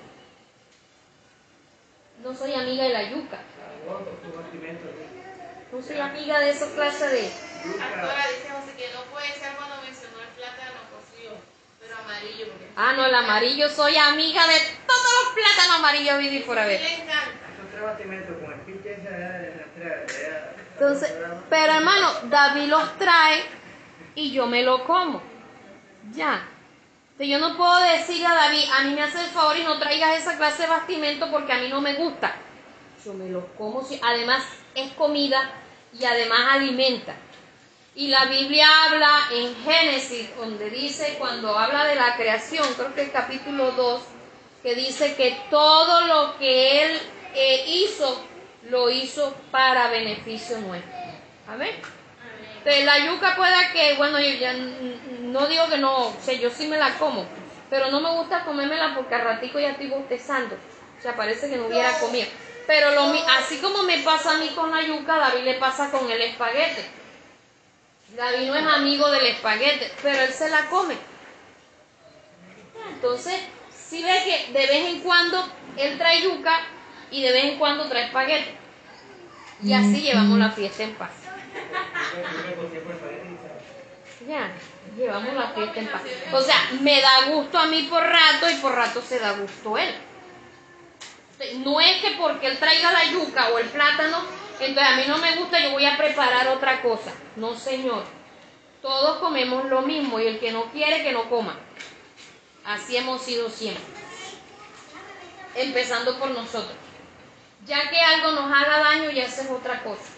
[2.23, 3.39] no soy amiga de la yuca.
[5.73, 7.31] No soy amiga de esa clase de...
[7.81, 11.35] Ahora dice José que no puede ser cuando mencionó el plátano cocido,
[11.81, 12.47] pero amarillo.
[12.77, 16.81] Ah, no, el amarillo, soy amiga de todos los plátanos amarillos viví por haber.
[16.81, 17.49] Le encanta.
[20.73, 21.15] Entonces,
[21.51, 23.43] pero hermano, David los trae
[24.15, 25.23] y yo me lo como.
[26.13, 26.49] Ya
[27.27, 30.19] yo no puedo decirle a David, a mí me hace el favor y no traigas
[30.19, 32.37] esa clase de bastimento porque a mí no me gusta.
[33.05, 35.51] Yo me lo como, si, además es comida
[35.99, 37.17] y además alimenta.
[37.97, 43.03] Y la Biblia habla en Génesis, donde dice, cuando habla de la creación, creo que
[43.03, 44.03] el capítulo 2,
[44.63, 47.01] que dice que todo lo que Él
[47.35, 48.25] eh, hizo,
[48.71, 50.93] lo hizo para beneficio nuestro.
[51.49, 51.57] A
[52.69, 56.51] Entonces, la yuca puede que, bueno, yo ya no digo que no, o sea, yo
[56.51, 57.25] sí me la como,
[57.71, 60.55] pero no me gusta comérmela porque a ratico ya estoy bostezando.
[60.99, 62.27] O sea, parece que no hubiera comido.
[62.67, 66.11] Pero lo, así como me pasa a mí con la yuca, David le pasa con
[66.11, 66.85] el espaguete.
[68.15, 70.95] David no es amigo del espaguete, pero él se la come.
[72.91, 73.41] Entonces,
[73.73, 75.43] si ve que de vez en cuando
[75.79, 76.61] él trae yuca
[77.11, 78.55] y de vez en cuando trae espaguete.
[79.63, 81.13] Y así llevamos la fiesta en paz.
[84.27, 84.51] Ya,
[84.97, 86.03] llevamos la fiesta en paz.
[86.33, 89.79] O sea, me da gusto a mí por rato y por rato se da gusto
[89.79, 89.95] él.
[91.59, 94.19] No es que porque él traiga la yuca o el plátano,
[94.59, 97.13] entonces a mí no me gusta, yo voy a preparar otra cosa.
[97.37, 98.05] No, señor.
[98.83, 101.57] Todos comemos lo mismo y el que no quiere, que no coma.
[102.65, 103.85] Así hemos sido siempre.
[105.55, 106.77] Empezando por nosotros.
[107.67, 110.18] Ya que algo nos haga daño, ya esa es otra cosa.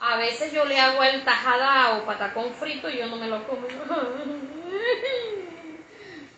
[0.00, 3.46] A veces yo le hago el tajada o patacón frito y yo no me lo
[3.46, 3.66] como.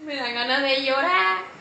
[0.00, 1.38] me dan ganas de llorar.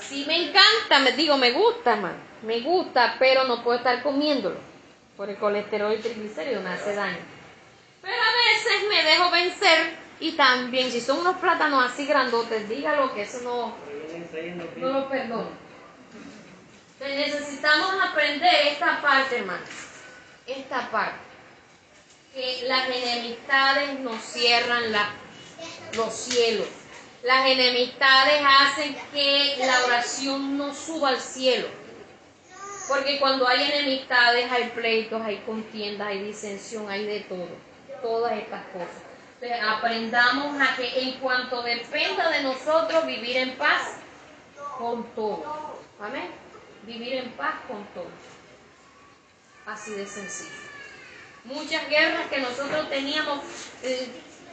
[0.00, 2.14] Sí me encanta, me digo, me gusta, man.
[2.42, 4.60] Me gusta, pero no puedo estar comiéndolo.
[5.16, 7.18] Por el colesterol y triglicéridos me hace daño.
[8.02, 13.12] Pero a veces me dejo vencer y también, si son unos plátanos así grandotes, dígalo
[13.14, 13.74] que eso no,
[14.76, 15.65] no lo perdono
[17.00, 19.68] necesitamos aprender esta parte, hermanos.
[20.46, 21.18] Esta parte.
[22.34, 24.92] Que las enemistades nos cierran
[25.94, 26.68] los cielos.
[27.22, 31.66] Las enemistades hacen que la oración no suba al cielo.
[32.88, 37.48] Porque cuando hay enemistades, hay pleitos, hay contiendas, hay disensión, hay de todo.
[38.00, 39.02] Todas estas cosas.
[39.40, 43.96] Entonces, aprendamos a que en cuanto dependa de nosotros, vivir en paz
[44.78, 45.80] con todo.
[46.00, 46.45] Amén.
[46.86, 48.10] Vivir en paz con todo.
[49.66, 50.54] Así de sencillo.
[51.44, 53.40] Muchas guerras que nosotros teníamos,
[53.82, 54.08] eh,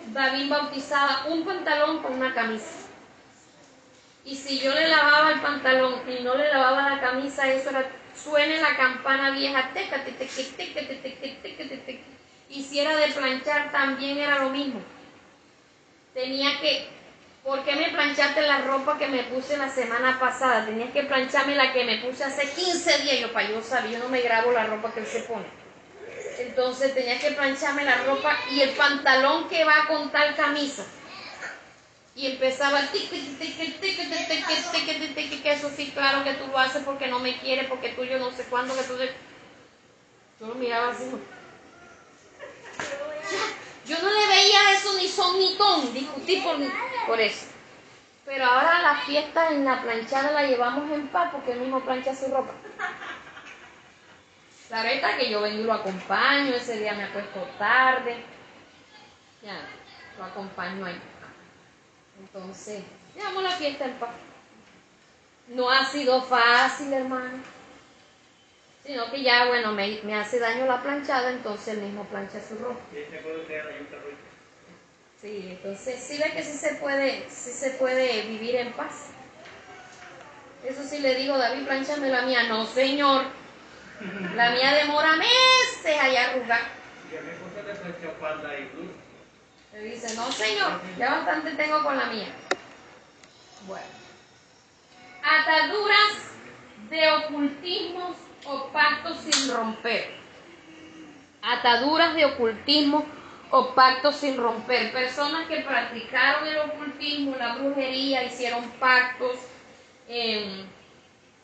[0.08, 2.84] David bautizaba un pantalón con una camisa.
[4.26, 7.90] Y si yo le lavaba el pantalón y no le lavaba la camisa, eso era,
[8.16, 12.00] suene la campana vieja, teca, teca, teca,
[12.50, 14.82] Y si era de planchar, también era lo mismo.
[16.14, 16.88] Tenía que,
[17.44, 20.66] ¿por qué me planchaste la ropa que me puse la semana pasada?
[20.66, 23.20] Tenías que plancharme la que me puse hace 15 días.
[23.20, 25.46] Yo, para yo sabía, yo no me grabo la ropa que él se pone.
[26.40, 30.84] Entonces tenía que plancharme la ropa y el pantalón que va con tal camisa
[32.16, 36.34] y empezaba tic, tic, tic, tic, tic, tic, tic, tic, que eso sí, claro que
[36.34, 38.94] tú lo haces porque no me quieres, porque tú yo no sé cuándo, que tú...
[40.40, 41.06] Yo lo miraba así.
[43.86, 46.58] Yo no le veía eso ni son ni ton, discutí por,
[47.06, 47.48] por eso.
[48.26, 52.16] Pero ahora la fiesta en la planchada la llevamos en paz porque él mismo plancha
[52.16, 52.54] su ropa.
[54.70, 58.24] Claro está que yo vengo y lo acompaño, ese día me acuesto tarde.
[59.42, 59.68] Ya,
[60.18, 61.00] lo acompaño ahí.
[62.20, 64.10] Entonces, llevamos la fiesta en paz.
[65.50, 67.53] No ha sido fácil, hermano.
[68.86, 72.58] Sino que ya, bueno, me, me hace daño la planchada, entonces él mismo plancha su
[72.58, 72.80] ropa.
[75.22, 79.12] Sí, entonces sí ve que sí se puede, sí se puede vivir en paz.
[80.66, 82.44] Eso sí le digo, David, planchame la mía.
[82.44, 83.24] No, señor.
[84.36, 86.62] La mía demora meses allá arrugar.
[89.72, 92.28] Me dice, no señor, ya bastante tengo con la mía.
[93.66, 93.86] Bueno.
[95.24, 96.18] Ataduras
[96.90, 100.12] de ocultismos o pactos sin romper.
[101.42, 103.06] Ataduras de ocultismo
[103.52, 104.92] o pactos sin romper.
[104.92, 109.38] Personas que practicaron el ocultismo, la brujería, hicieron pactos,
[110.08, 110.66] eh,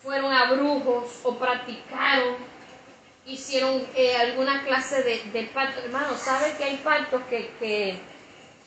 [0.01, 2.35] fueron a brujos o practicaron,
[3.25, 5.81] hicieron eh, alguna clase de, de pacto.
[5.81, 7.99] Hermano, ¿sabe que hay pactos que, que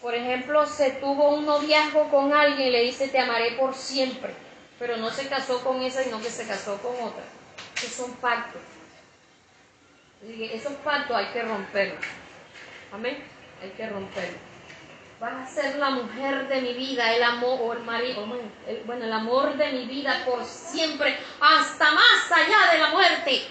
[0.02, 4.34] por ejemplo, se tuvo un noviazgo con alguien y le dice te amaré por siempre,
[4.76, 7.22] pero no se casó con esa, sino que se casó con otra.
[7.82, 8.62] Esos son pactos.
[10.24, 12.04] Esos pactos hay que romperlos.
[12.92, 13.24] Amén.
[13.60, 14.40] Hay que romperlos.
[15.18, 18.24] Vas a ser la mujer de mi vida, el amor, o el marido,
[18.86, 23.42] bueno, el amor de mi vida por siempre, hasta más allá de la muerte.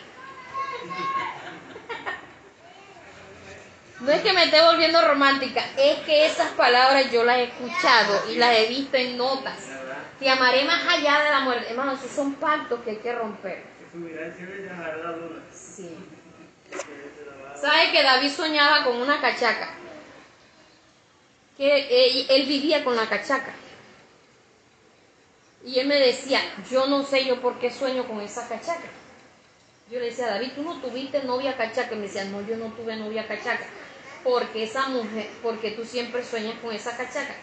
[4.01, 8.31] No es que me esté volviendo romántica, es que esas palabras yo las he escuchado
[8.31, 9.55] y las he visto en notas.
[10.19, 11.69] Te amaré más allá de la muerte.
[11.69, 13.70] Hermano, esos son pactos que hay que romper.
[15.53, 15.95] Sí.
[17.59, 19.69] ¿Sabe que David soñaba con una cachaca?
[21.57, 23.53] Que él vivía con la cachaca.
[25.65, 28.89] Y él me decía, yo no sé yo por qué sueño con esa cachaca.
[29.91, 31.93] Yo le decía, David, tú no tuviste novia cachaca.
[31.93, 33.65] Y me decía, no, yo no tuve novia cachaca
[34.23, 37.35] porque esa mujer, porque tú siempre sueñas con esa cachaca.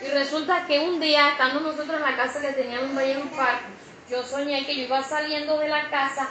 [0.00, 3.66] Y resulta que un día, estando nosotros en la casa que teníamos en un parque,
[4.12, 6.28] yo soñé que yo iba saliendo de la casa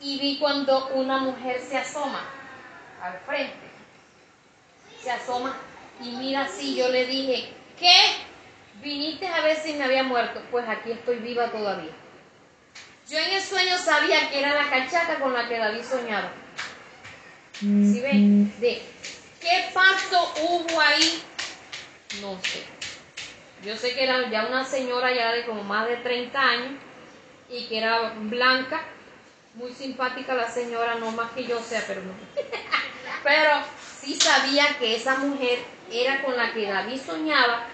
[0.00, 2.24] y vi cuando una mujer se asoma
[3.02, 3.68] al frente.
[5.02, 5.54] Se asoma
[6.00, 7.94] y mira así, yo le dije, ¿qué?
[8.80, 10.40] Viniste a ver si me había muerto.
[10.50, 11.92] Pues aquí estoy viva todavía.
[13.06, 16.32] Yo en el sueño sabía que era la cachaca con la que David soñaba.
[17.52, 18.58] ¿Sí ven?
[18.60, 18.80] De
[19.42, 21.22] qué pacto hubo ahí,
[22.22, 22.64] no sé.
[23.62, 26.89] Yo sé que era ya una señora ya de como más de 30 años
[27.50, 28.82] y que era blanca,
[29.54, 32.12] muy simpática la señora, no más que yo sea, pero no.
[33.24, 33.50] pero
[34.00, 35.58] sí sabía que esa mujer
[35.90, 37.66] era con la que David soñaba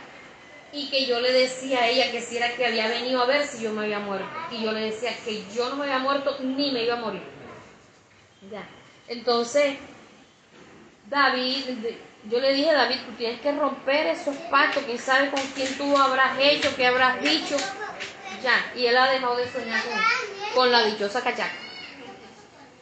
[0.73, 3.47] y que yo le decía a ella que si era que había venido a ver
[3.47, 4.27] si yo me había muerto.
[4.51, 7.23] Y yo le decía que yo no me había muerto ni me iba a morir.
[8.51, 8.67] Ya.
[9.09, 9.77] Entonces,
[11.09, 11.65] David,
[12.29, 15.97] yo le dije, David, tú tienes que romper esos pactos, quién sabe con quién tú
[15.97, 17.57] habrás hecho, qué habrás dicho.
[18.43, 19.83] Ya, y él ha dejado de soñar
[20.55, 21.53] con, la dichosa cachaca.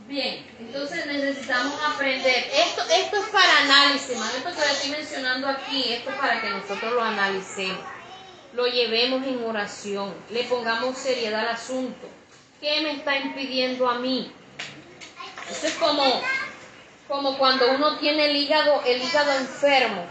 [0.07, 2.51] Bien, entonces necesitamos aprender.
[2.53, 6.51] Esto, esto es para análisis, Esto que le estoy mencionando aquí, esto es para que
[6.51, 7.81] nosotros lo analicemos,
[8.53, 12.09] lo llevemos en oración, le pongamos seriedad al asunto.
[12.61, 14.31] ¿Qué me está impidiendo a mí?
[15.51, 16.23] Eso es como,
[17.09, 20.05] como cuando uno tiene el hígado, el hígado enfermo,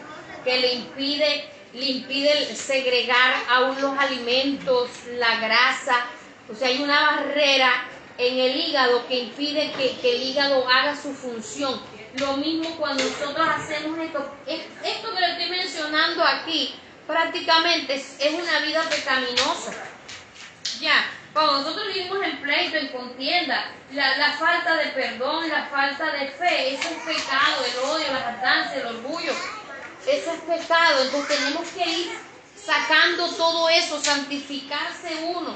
[0.43, 6.05] que le impide, le impide segregar aún los alimentos, la grasa.
[6.51, 7.71] O sea, hay una barrera
[8.17, 11.81] en el hígado que impide que, el hígado haga su función.
[12.17, 14.35] Lo mismo cuando nosotros hacemos esto.
[14.45, 16.75] Es- Esto que le estoy mencionando aquí
[17.07, 19.73] prácticamente es, una vida pecaminosa.
[20.79, 26.27] Ya, cuando nosotros vivimos en pleito, en contienda, la, falta de perdón, la falta de
[26.27, 29.33] fe, es pecado, el odio, la jactancia, el orgullo,
[30.07, 31.03] eso es pecado.
[31.03, 32.11] Entonces tenemos que ir
[32.55, 35.55] sacando todo eso, santificarse uno.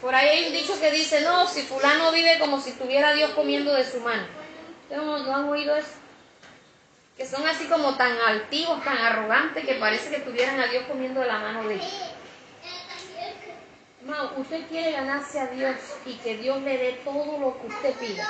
[0.00, 3.30] Por ahí hay un dicho que dice, no, si fulano vive como si tuviera Dios
[3.30, 4.26] comiendo de su mano.
[4.82, 5.94] ¿Ustedes ¿No, no han oído eso?
[7.16, 11.20] Que son así como tan altivos, tan arrogantes, que parece que tuvieran a Dios comiendo
[11.20, 11.94] de la mano de ellos.
[14.02, 17.94] Hermano, usted quiere ganarse a Dios y que Dios le dé todo lo que usted
[17.94, 18.24] pida.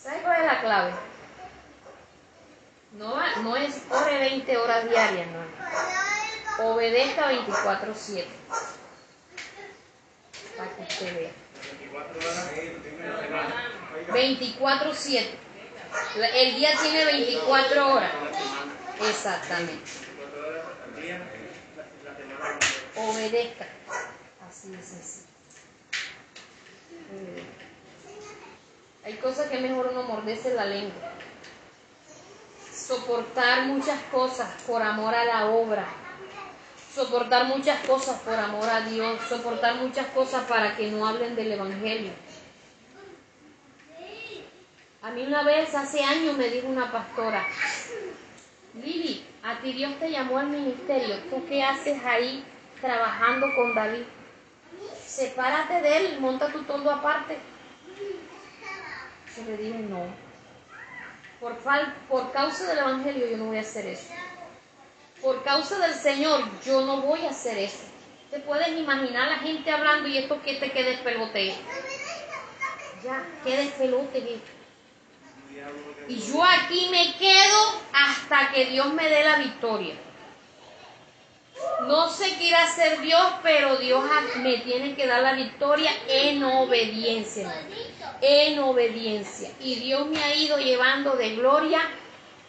[0.00, 0.92] ¿Sabe cuál es la clave?
[2.98, 6.64] No, no es ore 20 horas diarias, no.
[6.72, 8.24] Obedezca 24-7.
[10.56, 11.30] Para que usted vea.
[14.12, 15.26] 24-7.
[16.16, 18.12] La- El día tiene 24 horas.
[19.08, 19.90] Exactamente.
[22.96, 23.66] Obedezca.
[24.48, 25.26] Así de sencillo.
[27.12, 27.50] Obedezca.
[29.04, 31.12] Hay cosas que mejor uno mordece la lengua.
[32.86, 35.84] Soportar muchas cosas por amor a la obra.
[36.94, 39.20] Soportar muchas cosas por amor a Dios.
[39.28, 42.12] Soportar muchas cosas para que no hablen del Evangelio.
[45.02, 47.44] A mí una vez, hace años, me dijo una pastora,
[48.74, 51.16] Lili, a ti Dios te llamó al ministerio.
[51.30, 52.44] ¿Tú qué haces ahí
[52.80, 54.04] trabajando con David?
[55.04, 57.38] Sepárate de él, monta tu toldo aparte.
[59.36, 60.25] Yo le dije, no.
[61.40, 61.56] Por,
[62.08, 64.12] por causa del Evangelio yo no voy a hacer eso.
[65.20, 67.84] Por causa del Señor yo no voy a hacer eso.
[68.30, 71.54] Te puedes imaginar la gente hablando y esto que te quede despelote.
[73.04, 74.20] Ya, qué despelote.
[74.20, 74.42] viejo.
[76.08, 79.94] Y yo aquí me quedo hasta que Dios me dé la victoria.
[81.86, 84.04] No sé qué irá a hacer Dios, pero Dios
[84.38, 87.52] me tiene que dar la victoria en obediencia.
[88.20, 89.50] En obediencia.
[89.60, 91.80] Y Dios me ha ido llevando de gloria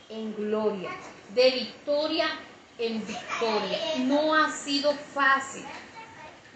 [0.10, 0.90] en gloria,
[1.30, 2.28] de victoria
[2.78, 3.80] en victoria.
[4.00, 5.66] No ha sido fácil.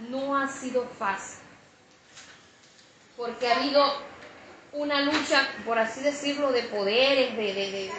[0.09, 1.39] No ha sido fácil.
[3.17, 4.11] Porque ha habido
[4.73, 7.91] una lucha, por así decirlo, de poderes, de, de, de,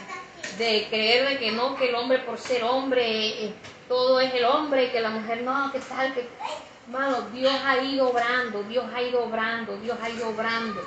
[0.59, 3.55] de creer de que no, que el hombre por ser hombre, eh,
[3.93, 6.27] todo es el hombre, que la mujer no, que tal, que...
[6.87, 10.83] Mano, Dios ha ido obrando, Dios ha ido obrando, Dios ha ido obrando.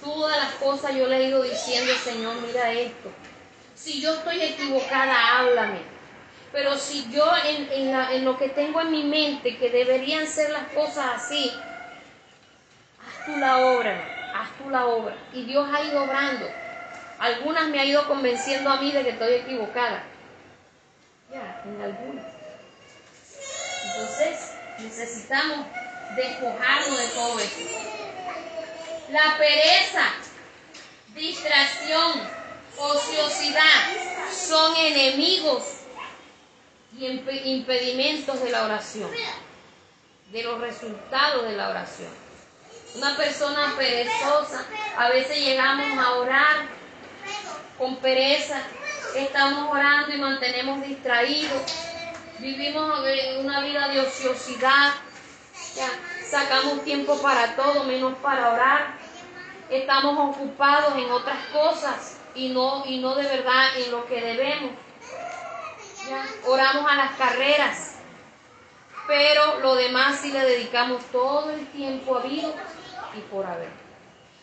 [0.00, 3.10] Todas las cosas yo le he ido diciendo, Señor, mira esto.
[3.74, 5.80] Si yo estoy equivocada, háblame.
[6.52, 11.06] Pero si yo en, lo que tengo en mi mente, que deberían ser las cosas
[11.16, 11.52] así,
[13.04, 15.16] haz tú la obra, hermano, haz tú la obra.
[15.32, 16.46] Y Dios ha ido obrando.
[17.18, 20.04] Algunas me ha ido convenciendo a mí de que estoy equivocada.
[21.32, 22.43] Ya, en algunas.
[23.96, 25.66] Entonces, necesitamos
[26.16, 27.60] despojarnos de todo eso.
[29.08, 30.08] La pereza,
[31.14, 32.28] distracción,
[32.76, 33.60] ociosidad
[34.32, 35.62] son enemigos
[36.98, 39.10] y impe- impedimentos de la oración,
[40.32, 42.10] de los resultados de la oración.
[42.94, 44.66] Una persona perezosa,
[44.96, 46.56] a veces llegamos a orar
[47.78, 48.60] con pereza,
[49.14, 51.62] estamos orando y mantenemos distraídos,
[52.38, 53.00] vivimos
[53.40, 54.92] una vida de ociosidad,
[56.24, 58.98] sacamos tiempo para todo menos para orar,
[59.70, 64.72] estamos ocupados en otras cosas y no, y no de verdad en lo que debemos.
[66.46, 67.96] Oramos a las carreras,
[69.06, 72.54] pero lo demás sí le dedicamos todo el tiempo habido
[73.16, 73.70] y por haber.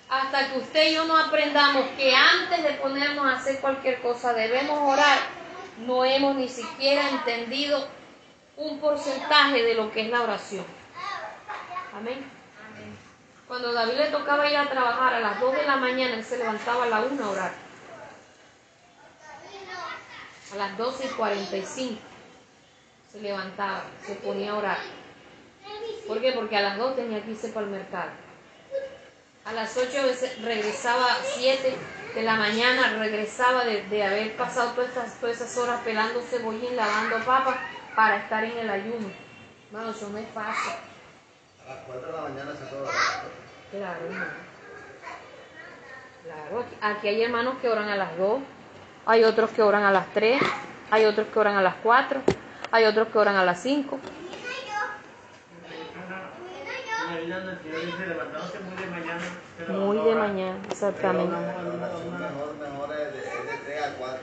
[0.10, 4.34] Hasta que usted y yo no aprendamos que antes de ponernos a hacer cualquier cosa
[4.34, 5.20] debemos orar,
[5.80, 7.88] no hemos ni siquiera entendido
[8.58, 10.66] un porcentaje de lo que es la oración.
[11.94, 12.24] Amén.
[13.48, 16.38] Cuando David le tocaba ir a trabajar a las 2 de la mañana, él se
[16.38, 17.54] levantaba a la 1 a orar.
[20.54, 22.02] A las 12 y 45
[23.12, 24.78] se levantaba, se ponía a orar.
[26.08, 26.32] ¿Por qué?
[26.32, 28.12] Porque a las 2 tenía que irse para el mercado.
[29.44, 31.76] A las 8 veces regresaba a 7
[32.14, 36.76] de la mañana, regresaba de, de haber pasado todas, estas, todas esas horas pelando cebollín,
[36.76, 37.58] lavando papas
[37.96, 39.10] para estar en el ayuno.
[39.68, 40.74] Hermano, eso no es fácil.
[41.66, 42.86] A las 4 de la mañana se puede
[43.72, 44.26] Claro, hermano.
[46.24, 48.42] Claro, aquí, aquí hay hermanos que oran a las 2,
[49.06, 50.42] hay otros que oran a las 3,
[50.92, 52.22] hay otros que oran a las 4,
[52.72, 54.00] hay otros que oran a las 5.
[57.22, 59.22] mañana, el Señor dice levantándose muy de mañana.
[59.68, 61.36] Muy de mañana, exactamente.
[61.36, 64.20] una, una oración mejor, mejor es de, es de 3 a 4.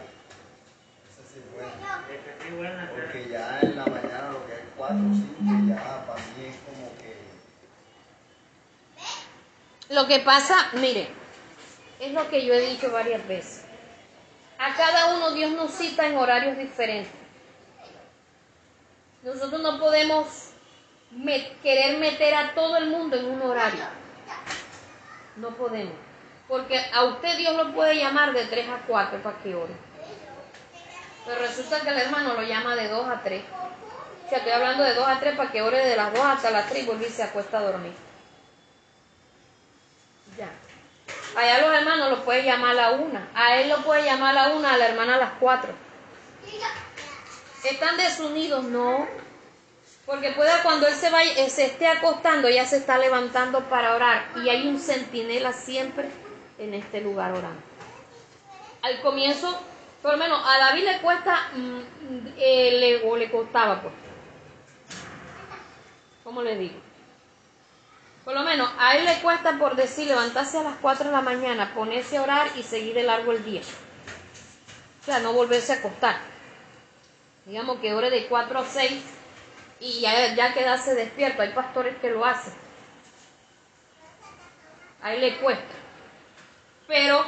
[1.08, 1.72] Esa sí es buena.
[2.42, 6.18] Sí, buena, Porque ya en la mañana lo que es 4 o 5 ya para
[6.20, 7.18] mí es como que...
[9.94, 11.08] Lo que pasa, mire,
[12.00, 13.64] es lo que yo he dicho varias veces.
[14.58, 17.12] A cada uno Dios nos cita en horarios diferentes.
[19.22, 20.50] Nosotros no podemos
[21.10, 23.97] me- querer meter a todo el mundo en un horario.
[25.38, 25.94] No podemos.
[26.48, 29.74] Porque a usted Dios lo puede llamar de 3 a 4 para que ore.
[31.26, 33.42] Pero resulta que el hermano lo llama de 2 a 3.
[34.26, 36.50] O sea, estoy hablando de 2 a 3 para que ore de las 2 hasta
[36.50, 37.92] las 3 y vuelve y se acuesta a dormir.
[40.36, 40.48] Ya.
[41.36, 43.28] Allá los hermanos lo puede llamar a la una.
[43.34, 45.72] A él lo puede llamar a la una, a la hermana a las cuatro.
[47.64, 48.64] ¿Están desunidos?
[48.64, 49.06] No.
[50.08, 53.94] Porque puede cuando él se, vaya, eh, se esté acostando, ya se está levantando para
[53.94, 54.24] orar.
[54.42, 56.08] Y hay un centinela siempre
[56.56, 57.60] en este lugar orando.
[58.80, 59.60] Al comienzo,
[60.00, 63.92] por lo menos a David le cuesta, mm, eh, le, o le costaba, pues.
[66.24, 66.80] ¿Cómo le digo?
[68.24, 71.20] Por lo menos a él le cuesta por decir levantarse a las 4 de la
[71.20, 73.60] mañana, ponerse a orar y seguir de largo el día.
[75.02, 76.16] O sea, no volverse a acostar.
[77.44, 79.17] Digamos que ore de 4 a 6
[79.80, 81.42] y ya, ya quedarse despierto.
[81.42, 82.54] Hay pastores que lo hacen.
[85.02, 85.74] A él le cuesta.
[86.86, 87.24] Pero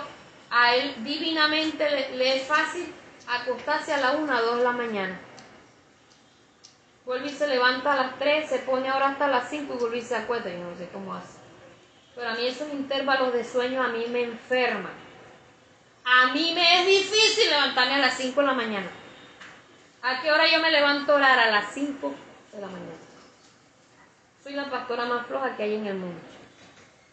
[0.51, 2.93] a él divinamente le, es fácil
[3.29, 5.21] acostarse a la 1 o 2 de la mañana.
[7.05, 9.99] Vuelve y se levanta a las 3, se pone ahora hasta las 5 y vuelve
[9.99, 10.51] y se acuesta.
[10.51, 11.39] Yo no sé cómo hace.
[12.15, 14.93] Pero a mí esos intervalos de sueño a mí me enferman.
[16.05, 18.91] A mí me es difícil levantarme a las 5 de la mañana.
[20.03, 21.39] ¿A qué hora yo me levanto a orar?
[21.39, 22.15] A las 5
[22.53, 23.11] de la mañana.
[24.43, 26.21] Soy la pastora más floja que hay en el mundo.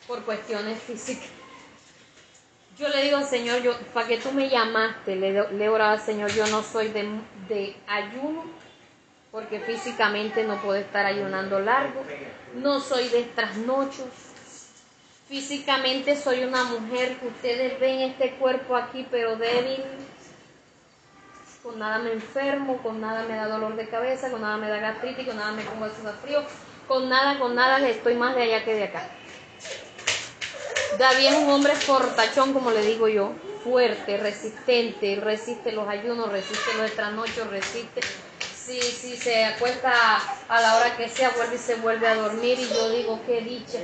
[0.07, 1.29] Por cuestiones físicas.
[2.77, 6.31] Yo le digo al Señor, yo, para que tú me llamaste, le, le al Señor,
[6.31, 7.09] yo no soy de,
[7.49, 8.45] de ayuno,
[9.31, 12.03] porque físicamente no puedo estar ayunando largo,
[12.53, 14.05] no soy de trasnochos,
[15.27, 19.83] físicamente soy una mujer que ustedes ven este cuerpo aquí, pero débil,
[21.67, 24.77] con nada me enfermo, con nada me da dolor de cabeza, con nada me da
[24.77, 26.41] gastritis, con nada me pongo a frío,
[26.87, 29.09] con nada, con nada estoy más de allá que de acá.
[30.97, 33.33] David es un hombre fortachón, como le digo yo,
[33.65, 37.99] fuerte, resistente, resiste los ayunos, resiste los trasnochos, resiste.
[38.39, 39.91] Si, si se acuesta
[40.47, 42.57] a la hora que sea, vuelve y se vuelve a dormir.
[42.59, 43.79] Y yo digo, qué dicha,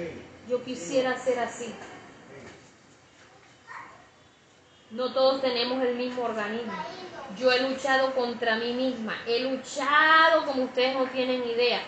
[0.47, 1.75] yo quisiera ser así.
[4.91, 6.71] No todos tenemos el mismo organismo.
[7.37, 11.81] Yo he luchado contra mí misma, he luchado como ustedes no tienen idea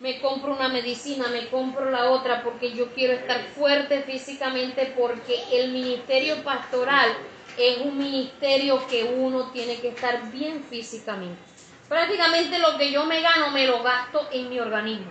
[0.00, 5.42] me compro una medicina, me compro la otra porque yo quiero estar fuerte físicamente porque
[5.52, 7.16] el ministerio pastoral
[7.56, 11.40] es un ministerio que uno tiene que estar bien físicamente.
[11.88, 15.10] Prácticamente lo que yo me gano me lo gasto en mi organismo,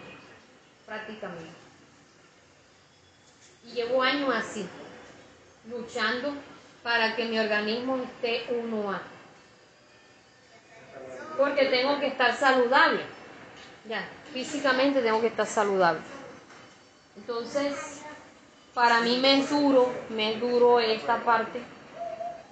[0.85, 1.55] prácticamente.
[3.65, 4.67] Y llevo años así,
[5.67, 6.31] luchando
[6.83, 9.01] para que mi organismo esté uno a.
[11.37, 13.01] Porque tengo que estar saludable.
[13.87, 16.01] Ya, físicamente tengo que estar saludable.
[17.17, 18.01] Entonces,
[18.73, 21.61] para mí me es duro, me es duro esta parte.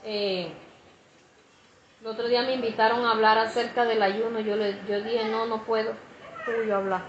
[0.04, 0.52] Eh,
[2.02, 4.40] el otro día me invitaron a hablar acerca del ayuno.
[4.42, 5.94] Yo, le, yo dije, no, no puedo.
[6.46, 7.02] Puedo yo hablar.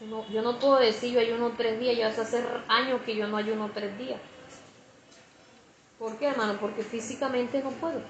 [0.00, 1.96] Yo no, yo no puedo decir yo ayuno tres días.
[1.96, 4.18] Ya hace hace años que yo no ayuno tres días.
[6.00, 6.56] ¿Por qué, hermano?
[6.58, 8.00] Porque físicamente no puedo.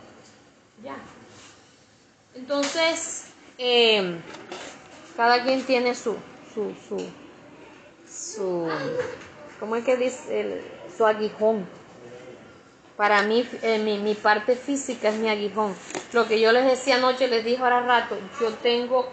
[0.85, 0.97] Ya.
[2.37, 3.27] Entonces,
[3.59, 4.17] eh,
[5.17, 6.17] cada quien tiene su,
[6.55, 7.05] su, su,
[8.09, 8.69] su,
[9.59, 10.41] ¿cómo es que dice?
[10.41, 10.63] El,
[10.97, 11.67] su aguijón.
[12.97, 15.75] Para mí, eh, mi, mi parte física es mi aguijón.
[16.13, 19.11] Lo que yo les decía anoche, les dije ahora rato, yo tengo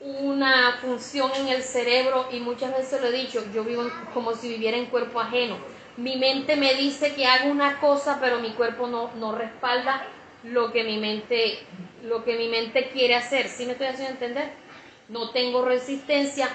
[0.00, 4.50] una función en el cerebro y muchas veces lo he dicho, yo vivo como si
[4.50, 5.56] viviera en cuerpo ajeno.
[5.96, 10.06] Mi mente me dice que hago una cosa, pero mi cuerpo no, no respalda
[10.44, 11.58] lo que mi mente
[12.02, 13.48] lo que mi mente quiere hacer.
[13.48, 14.50] ¿Sí me estoy haciendo entender?
[15.08, 16.48] No tengo resistencia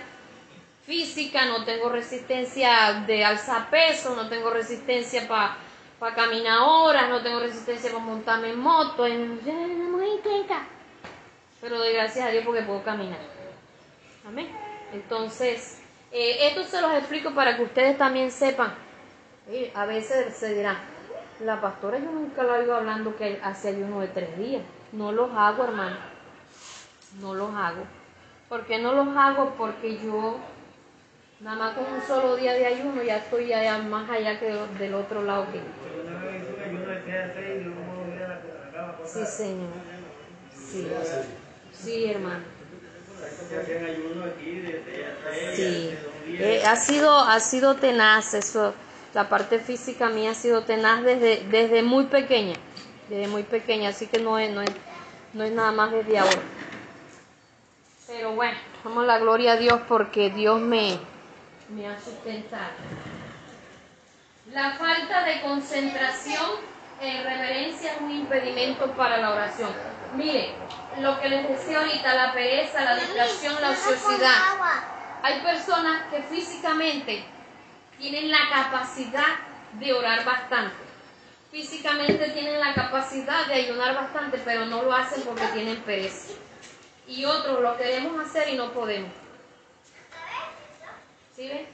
[0.85, 7.39] física, no tengo resistencia de alzar peso, no tengo resistencia para caminar horas, no tengo
[7.39, 9.39] resistencia para montarme en moto, en,
[11.61, 13.19] pero doy gracias a Dios porque puedo caminar.
[14.27, 14.49] Amén.
[14.93, 15.79] Entonces,
[16.11, 18.73] eh, esto se los explico para que ustedes también sepan.
[19.49, 20.77] Eh, a veces se dirá,
[21.39, 24.61] la pastora yo nunca la oigo hablando que hace ayuno de tres días.
[24.91, 25.97] No los hago, hermano.
[27.19, 27.83] No los hago.
[28.49, 30.37] Porque no los hago porque yo,
[31.39, 34.93] nada más con un solo día de ayuno, ya estoy allá, más allá que del-
[34.93, 35.59] otro lado que.
[35.59, 38.37] Una vez hice un ayuno de 6 a 6 y luego volví a la, a
[38.37, 38.95] la cama.
[39.07, 39.69] Sí, señor.
[40.53, 40.87] Sí,
[41.73, 42.43] sí, hermano.
[43.49, 45.55] Se hacían ayuno aquí de 6 a 6.
[45.55, 45.95] Sí.
[46.39, 48.73] Eh, ha sido, ha sido tenaz eso.
[49.13, 52.55] La parte física mía ha sido tenaz desde, desde muy pequeña.
[53.09, 54.71] Desde muy pequeña, así que no es, no es,
[55.33, 56.41] no es nada más desde ahora.
[58.07, 60.97] Pero bueno, damos la gloria a Dios porque Dios me,
[61.69, 62.71] me ha sustentado.
[64.53, 66.51] La falta de concentración
[67.01, 69.69] e irreverencia es un impedimento para la oración.
[70.15, 70.53] Mire,
[70.99, 74.35] lo que les decía ahorita, la pereza, la distracción, la ociosidad.
[75.23, 77.23] Hay personas que físicamente
[78.01, 79.37] tienen la capacidad
[79.73, 80.75] de orar bastante.
[81.51, 86.33] Físicamente tienen la capacidad de ayunar bastante, pero no lo hacen porque tienen pereza.
[87.07, 89.11] Y otros lo queremos hacer y no podemos.
[91.35, 91.67] ¿Sí ven?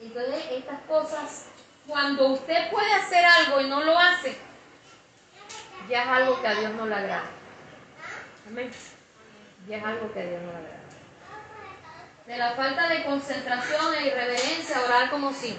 [0.00, 1.46] Entonces, estas cosas,
[1.86, 4.36] cuando usted puede hacer algo y no lo hace,
[5.88, 7.30] ya es algo que a Dios no le agrada.
[8.46, 8.70] Amén.
[9.68, 10.83] Ya es algo que a Dios no le agrada.
[12.26, 15.58] De la falta de concentración e irreverencia, orar como si,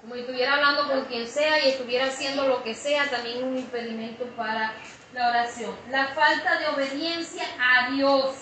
[0.00, 4.24] como estuviera hablando con quien sea y estuviera haciendo lo que sea, también un impedimento
[4.36, 4.72] para
[5.12, 5.76] la oración.
[5.90, 8.36] La falta de obediencia a Dios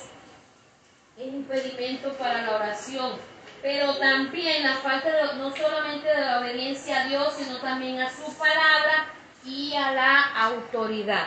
[1.19, 3.13] es impedimento para la oración.
[3.63, 8.11] Pero también la falta de, no solamente de la obediencia a Dios, sino también a
[8.11, 9.07] su palabra
[9.45, 11.27] y a la autoridad.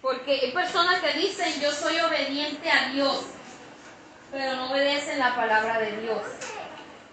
[0.00, 3.26] Porque hay personas que dicen yo soy obediente a Dios,
[4.30, 6.22] pero no obedecen la palabra de Dios.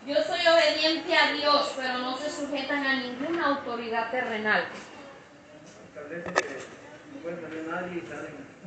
[0.06, 4.68] Yo soy obediente a Dios, pero no se sujetan a ninguna autoridad terrenal.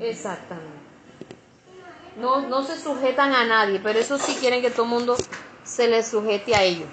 [0.00, 0.78] Exactamente.
[2.16, 5.16] No, no se sujetan a nadie, pero eso sí quieren que todo el mundo
[5.62, 6.88] se les sujete a ellos.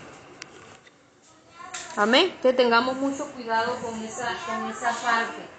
[1.95, 2.37] Amén.
[2.43, 5.54] Que tengamos mucho cuidado con esa, con esa parte.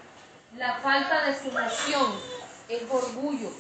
[0.57, 2.13] La falta de sujeción
[2.69, 3.51] es orgullo,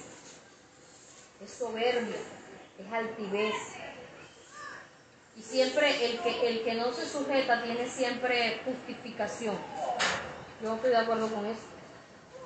[1.44, 2.16] es soberbia,
[2.78, 3.54] es altivez.
[5.36, 9.56] Y siempre el que, el que no se sujeta tiene siempre justificación.
[10.62, 11.60] Yo no estoy de acuerdo con eso.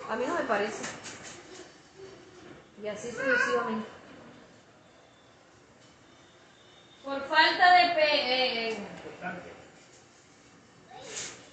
[0.09, 0.83] A mí no me parece.
[2.83, 3.89] Y así sucesivamente.
[7.05, 8.77] Por falta de pe- eh,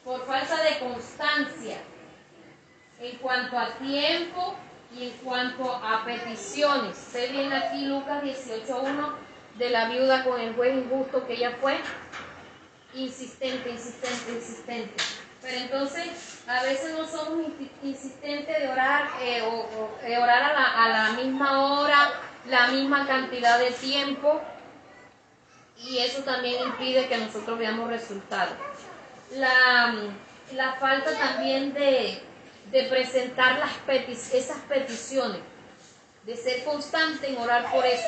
[0.04, 1.78] por falta de constancia
[3.00, 4.56] en cuanto a tiempo
[4.98, 6.96] y en cuanto a peticiones.
[6.98, 9.14] Se viene aquí Lucas 18.1
[9.56, 11.78] de la viuda con el juez injusto que ella fue
[12.94, 15.04] insistente, insistente, insistente.
[15.42, 20.54] Pero entonces a veces no somos insi- insistentes de orar, eh, o, de orar a
[20.54, 22.12] la, a la misma hora,
[22.50, 24.42] la misma cantidad de tiempo,
[25.78, 28.54] y eso también impide que nosotros veamos resultados.
[29.36, 29.94] La,
[30.54, 32.22] la falta también de,
[32.72, 35.42] de presentar las peti- esas peticiones,
[36.24, 38.04] de ser constante en orar por eso.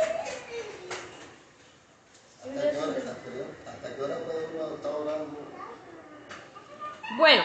[2.41, 5.38] ¿Hasta qué hora, hasta qué hora- hasta qué hora puede uno estar orando?
[7.18, 7.43] Bueno,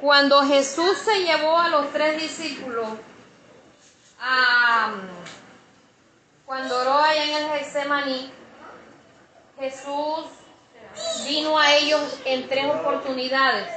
[0.00, 2.88] cuando Jesús se llevó a los tres discípulos,
[4.20, 4.92] a,
[6.44, 8.30] cuando oró allá en el Getsemaní,
[9.58, 10.26] Jesús
[11.26, 13.68] vino a ellos en tres oportunidades.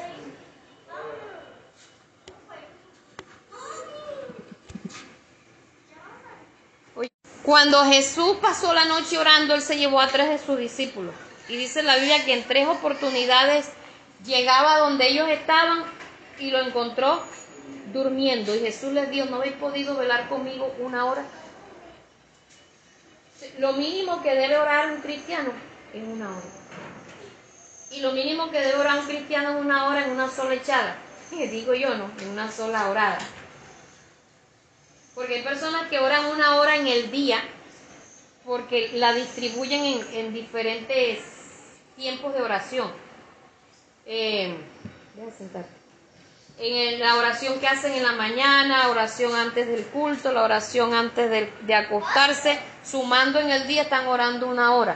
[6.95, 7.09] Oye,
[7.49, 11.15] Cuando Jesús pasó la noche orando, él se llevó a tres de sus discípulos.
[11.47, 13.71] Y dice la Biblia que en tres oportunidades
[14.23, 15.83] llegaba donde ellos estaban
[16.37, 17.23] y lo encontró
[17.91, 18.53] durmiendo.
[18.53, 21.23] Y Jesús les dijo, ¿no habéis podido velar conmigo una hora?
[23.57, 25.49] Lo mínimo que debe orar un cristiano
[25.91, 26.47] es una hora.
[27.89, 30.97] Y lo mínimo que debe orar un cristiano es una hora en una sola echada.
[31.31, 33.17] Digo yo, no, en una sola orada.
[35.19, 37.41] Porque hay personas que oran una hora en el día
[38.45, 41.19] porque la distribuyen en, en diferentes
[41.97, 42.89] tiempos de oración.
[44.05, 44.55] Eh.
[46.57, 51.29] En la oración que hacen en la mañana, oración antes del culto, la oración antes
[51.29, 54.95] de, de acostarse, sumando en el día están orando una hora.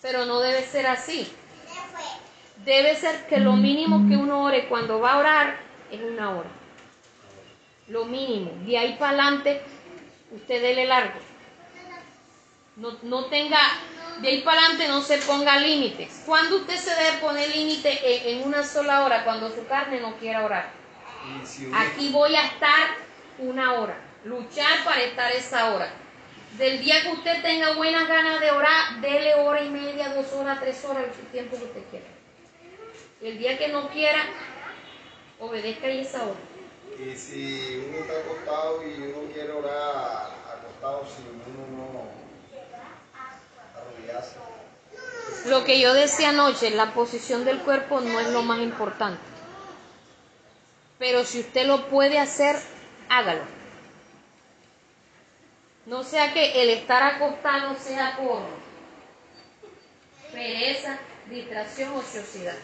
[0.00, 1.30] Pero no debe ser así.
[2.64, 5.56] Debe ser que lo mínimo que uno ore cuando va a orar
[5.90, 6.61] es una hora.
[7.88, 8.52] Lo mínimo.
[8.64, 9.62] De ahí para adelante,
[10.30, 11.20] usted dele largo.
[12.76, 13.58] No, no tenga,
[14.20, 16.22] de ahí para adelante no se ponga límites.
[16.24, 19.24] ¿Cuándo usted se debe poner límite en, en una sola hora?
[19.24, 20.70] Cuando su carne no quiera orar.
[21.74, 22.96] Aquí voy a estar
[23.38, 25.88] una hora, luchar para estar esa hora.
[26.58, 30.60] Del día que usted tenga buenas ganas de orar, dele hora y media, dos horas,
[30.60, 32.06] tres horas, el tiempo que usted quiera.
[33.22, 34.22] El día que no quiera,
[35.38, 36.40] obedezca y esa hora.
[37.04, 42.04] Y si uno está acostado y uno quiere orar acostado, si uno no
[43.76, 44.36] arrodillarse.
[45.48, 49.20] Lo que yo decía anoche, la posición del cuerpo no es lo más importante.
[50.98, 52.56] Pero si usted lo puede hacer,
[53.08, 53.42] hágalo.
[55.86, 58.42] No sea que el estar acostado sea por
[60.32, 62.54] pereza, distracción, ociosidad.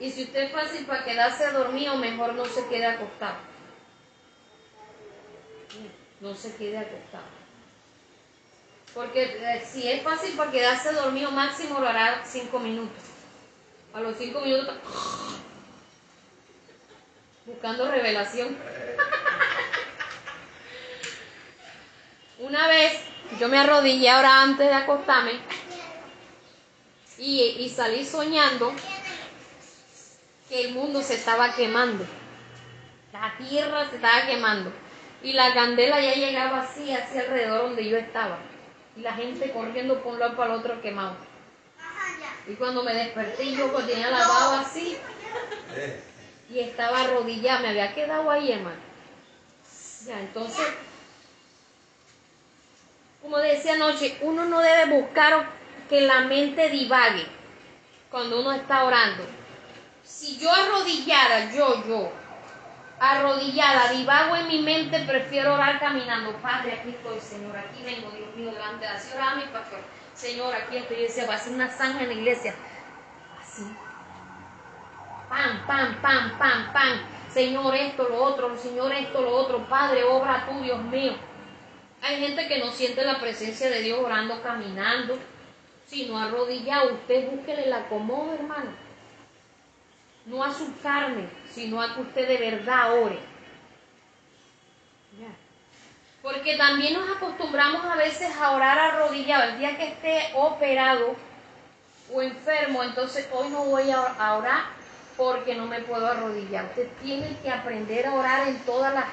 [0.00, 3.36] Y si usted es fácil para quedarse dormido, mejor no se quede acostado.
[6.20, 7.24] No se quede acostado.
[8.94, 13.02] Porque eh, si es fácil para quedarse dormido, máximo lo hará cinco minutos.
[13.92, 14.74] A los cinco minutos,
[17.46, 18.56] buscando revelación.
[22.38, 23.00] Una vez
[23.38, 25.32] yo me arrodillé ahora antes de acostarme
[27.18, 28.74] y, y salí soñando
[30.54, 32.06] que el mundo se estaba quemando.
[33.12, 34.72] La tierra se estaba quemando.
[35.20, 38.38] Y la candela ya llegaba así, así alrededor donde yo estaba.
[38.96, 41.16] Y la gente corriendo por un lado para el otro quemado.
[42.46, 44.96] Y cuando me desperté, yo pues, tenía la baba así
[46.48, 48.76] y estaba arrodillada, me había quedado ahí, hermano.
[50.06, 50.66] Ya, entonces,
[53.22, 55.48] como decía anoche, uno no debe buscar
[55.88, 57.26] que la mente divague
[58.10, 59.24] cuando uno está orando.
[60.04, 62.12] Si yo arrodillara, yo, yo,
[63.00, 66.32] arrodillada, divago en mi mente, prefiero orar caminando.
[66.42, 69.80] Padre, aquí estoy, Señor, aquí vengo, Dios mío, delante de así oraba mi pastor.
[70.14, 70.98] Señor, aquí estoy.
[70.98, 72.54] Yo decía, va a ser una zanja en la iglesia.
[73.40, 73.62] Así.
[75.28, 76.98] Pam, pam, pam, pam, pam.
[77.32, 79.66] Señor, esto, lo otro, Señor, esto, lo otro.
[79.68, 81.14] Padre, obra tú, Dios mío.
[82.02, 85.18] Hay gente que no siente la presencia de Dios orando, caminando,
[85.86, 86.92] sino arrodillado.
[86.92, 88.70] Usted búsquele el acomodo, hermano.
[90.26, 93.18] No a su carne, sino a que usted de verdad ore.
[96.22, 99.50] Porque también nos acostumbramos a veces a orar arrodillado.
[99.50, 101.14] El día que esté operado
[102.12, 104.64] o enfermo, entonces hoy no voy a orar
[105.16, 106.64] porque no me puedo arrodillar.
[106.64, 109.06] Usted tiene que aprender a orar en todas las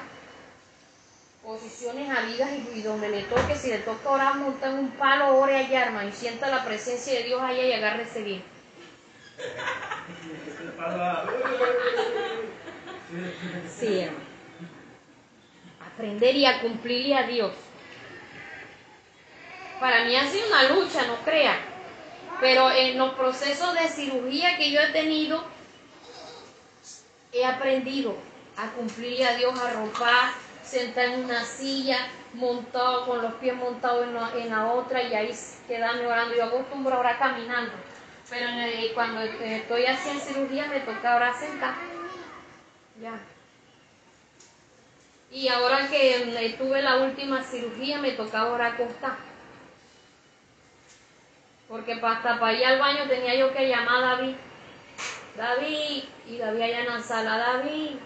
[1.42, 3.56] posiciones habidas y, y donde le toque.
[3.56, 7.14] Si le toca orar montar en un palo, ore allá, hermano, y sienta la presencia
[7.14, 8.51] de Dios allá y agárrese bien.
[13.78, 14.06] Sí.
[15.80, 17.52] Aprender y a cumplirle a Dios.
[19.78, 21.58] Para mí ha sido una lucha, no crea.
[22.40, 25.44] Pero en los procesos de cirugía que yo he tenido,
[27.32, 28.16] he aprendido
[28.56, 30.30] a cumplirle a Dios, a ropar,
[30.62, 35.14] sentar en una silla, montado con los pies montados en la, en la otra y
[35.14, 35.34] ahí
[35.66, 36.34] quedarme orando.
[36.34, 37.72] Yo acostumbro a orar caminando,
[38.32, 38.48] pero
[38.94, 41.74] cuando estoy así en cirugía me toca orar sentar.
[42.98, 43.20] Ya.
[45.30, 49.16] Y ahora que tuve la última cirugía me tocaba orar acostar.
[51.68, 54.36] Porque hasta para ir al baño tenía yo que llamar a David.
[55.36, 57.96] David, y David allá en la sala, David.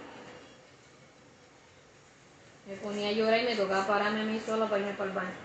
[2.66, 5.16] Me ponía a llorar y me tocaba pararme a mí sola para irme para el
[5.16, 5.37] baño.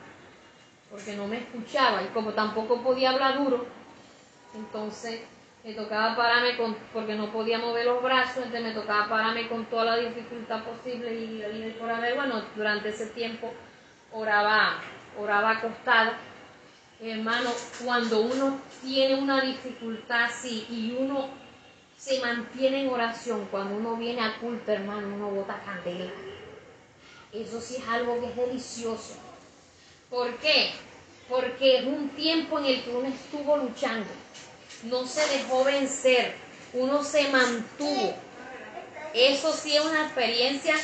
[0.89, 3.80] Porque no me escuchaba y como tampoco podía hablar duro,
[4.53, 5.21] entonces
[5.63, 9.65] me tocaba pararme con, porque no podía mover los brazos, entonces me tocaba pararme con
[9.65, 13.53] toda la dificultad posible y, y por haber, bueno, durante ese tiempo
[14.11, 14.79] oraba,
[15.19, 16.17] oraba acostada.
[16.99, 17.49] Hermano,
[17.83, 21.29] cuando uno tiene una dificultad así y uno
[21.97, 26.11] se mantiene en oración, cuando uno viene a culto, hermano, uno bota candela.
[27.31, 29.15] Eso sí es algo que es delicioso.
[30.09, 30.71] ¿Por qué?
[31.29, 34.09] Porque es un tiempo en el que uno estuvo luchando.
[34.83, 36.35] No se dejó vencer.
[36.73, 38.15] Uno se mantuvo.
[39.13, 40.75] Eso sí es una experiencia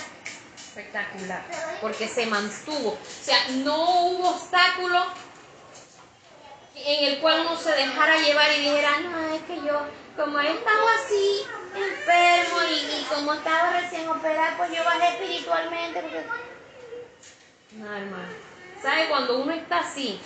[0.56, 1.44] espectacular.
[1.82, 2.92] Porque se mantuvo.
[2.92, 5.06] O sea, no hubo obstáculo
[6.76, 9.82] en el cual uno se dejara llevar y dijera, no, es que yo,
[10.16, 11.42] como he estado así,
[11.76, 16.02] enfermo y, y como estaba recién operado, pues yo bajé espiritualmente.
[16.02, 16.24] Porque...
[17.72, 18.30] No, hermano.
[18.82, 19.08] ¿Sabe?
[19.10, 20.20] Cuando uno está así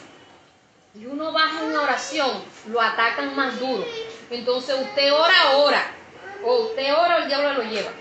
[0.93, 3.87] y uno baja en oración, lo atacan más duro.
[4.29, 5.83] Entonces usted ora, ora.
[6.41, 7.91] O usted ora o el diablo lo lleva.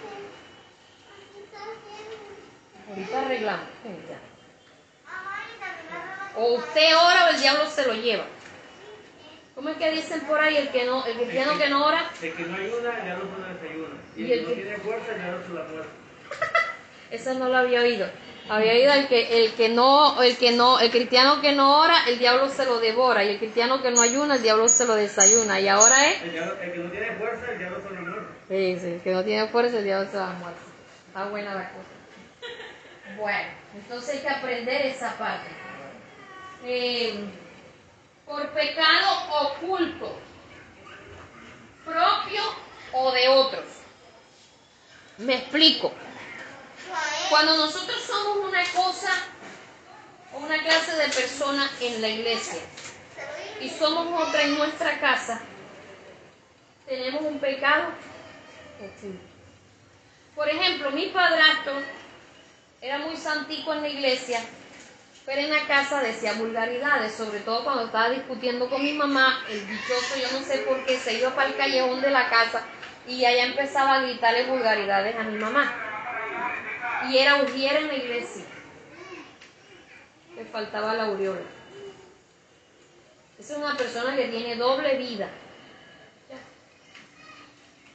[2.88, 3.66] Ahorita arreglamos.
[3.84, 4.18] Ya.
[6.34, 8.24] O usted ora o el diablo se lo lleva.
[9.54, 12.10] ¿Cómo es que dicen por ahí el que no, el cristiano que no ora?
[12.22, 13.94] El que no ayuda, ya no se lo desayuna.
[14.16, 15.88] Y el el que que- no tiene fuerza, ya no se la muerde.
[17.10, 18.08] Eso no lo había oído.
[18.50, 21.94] Había oído el que, el que no, el que no, el cristiano que no ora,
[22.08, 24.94] el diablo se lo devora, y el cristiano que no ayuna, el diablo se lo
[24.96, 25.60] desayuna.
[25.60, 28.26] Y ahora es, El, diablo- el que no tiene fuerza, el diablo se lo muerde.
[28.48, 30.60] sí, sí, el que no tiene fuerza, el diablo se va a muerto.
[31.06, 31.88] Está buena la cosa.
[33.16, 35.48] Bueno, entonces hay que aprender esa parte.
[36.64, 37.24] Eh,
[38.26, 40.18] por pecado oculto,
[41.84, 42.42] propio
[42.92, 43.64] o de otros.
[45.18, 45.92] Me explico.
[47.28, 49.10] Cuando nosotros somos una cosa
[50.34, 52.60] o una clase de persona en la iglesia
[53.60, 55.40] y somos otra en nuestra casa,
[56.86, 57.92] tenemos un pecado.
[60.34, 61.74] Por ejemplo, mi padrastro
[62.80, 64.40] era muy santico en la iglesia,
[65.26, 69.68] pero en la casa decía vulgaridades, sobre todo cuando estaba discutiendo con mi mamá, el
[69.68, 72.62] dichoso, yo no sé por qué, se iba para el callejón de la casa
[73.06, 75.72] y allá empezaba a gritarle vulgaridades a mi mamá.
[77.10, 78.44] Y era ujier en la iglesia.
[80.36, 81.40] Le faltaba la aureola.
[83.38, 85.28] Esa es una persona que tiene doble vida.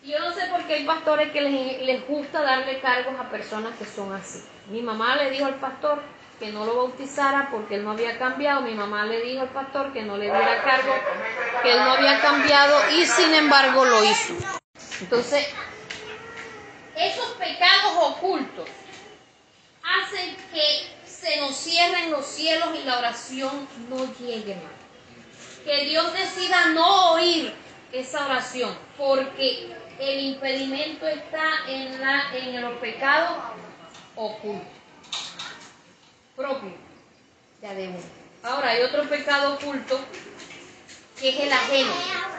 [0.04, 3.30] Y yo no sé por qué hay pastores que les, les gusta darle cargos a
[3.30, 4.44] personas que son así.
[4.70, 6.02] Mi mamá le dijo al pastor
[6.40, 8.62] que no lo bautizara porque él no había cambiado.
[8.62, 10.94] Mi mamá le dijo al pastor que no le diera cargo,
[11.64, 14.34] que él no había cambiado y sin embargo lo hizo.
[15.02, 15.48] Entonces,
[16.96, 18.70] esos pecados ocultos
[19.86, 25.64] hacen que se nos cierren los cielos y la oración no llegue más.
[25.64, 27.54] Que Dios decida no oír
[27.92, 33.38] esa oración, porque el impedimento está en, la, en los pecados
[34.16, 34.68] ocultos,
[36.36, 36.74] propios,
[37.62, 37.90] ya de.
[38.44, 40.00] Ahora hay otro pecado oculto
[41.20, 42.35] que es el ajeno.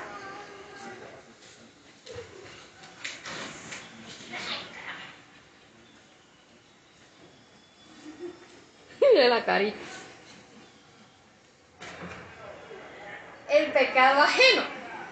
[9.29, 9.77] La carita.
[13.51, 14.63] El pecado ajeno.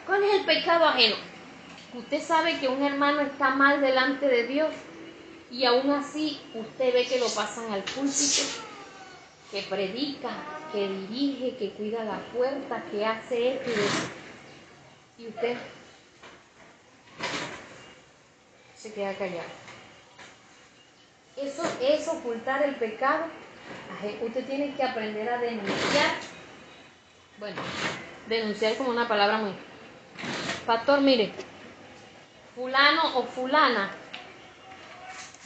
[0.07, 1.17] ¿Cuál es el pecado ajeno?
[1.95, 4.73] Usted sabe que un hermano está mal delante de Dios
[5.51, 8.43] y aún así usted ve que lo pasan al púlpito,
[9.51, 10.31] que predica,
[10.73, 14.09] que dirige, que cuida la puerta, que hace esto y eso.
[15.19, 15.57] Y usted
[18.77, 19.49] se queda callado.
[21.37, 23.25] Eso es ocultar el pecado.
[24.23, 26.15] Usted tiene que aprender a denunciar.
[27.39, 27.63] Bueno,
[28.29, 29.53] denunciar como una palabra muy...
[30.67, 31.33] Pastor, mire,
[32.55, 33.91] fulano o fulana,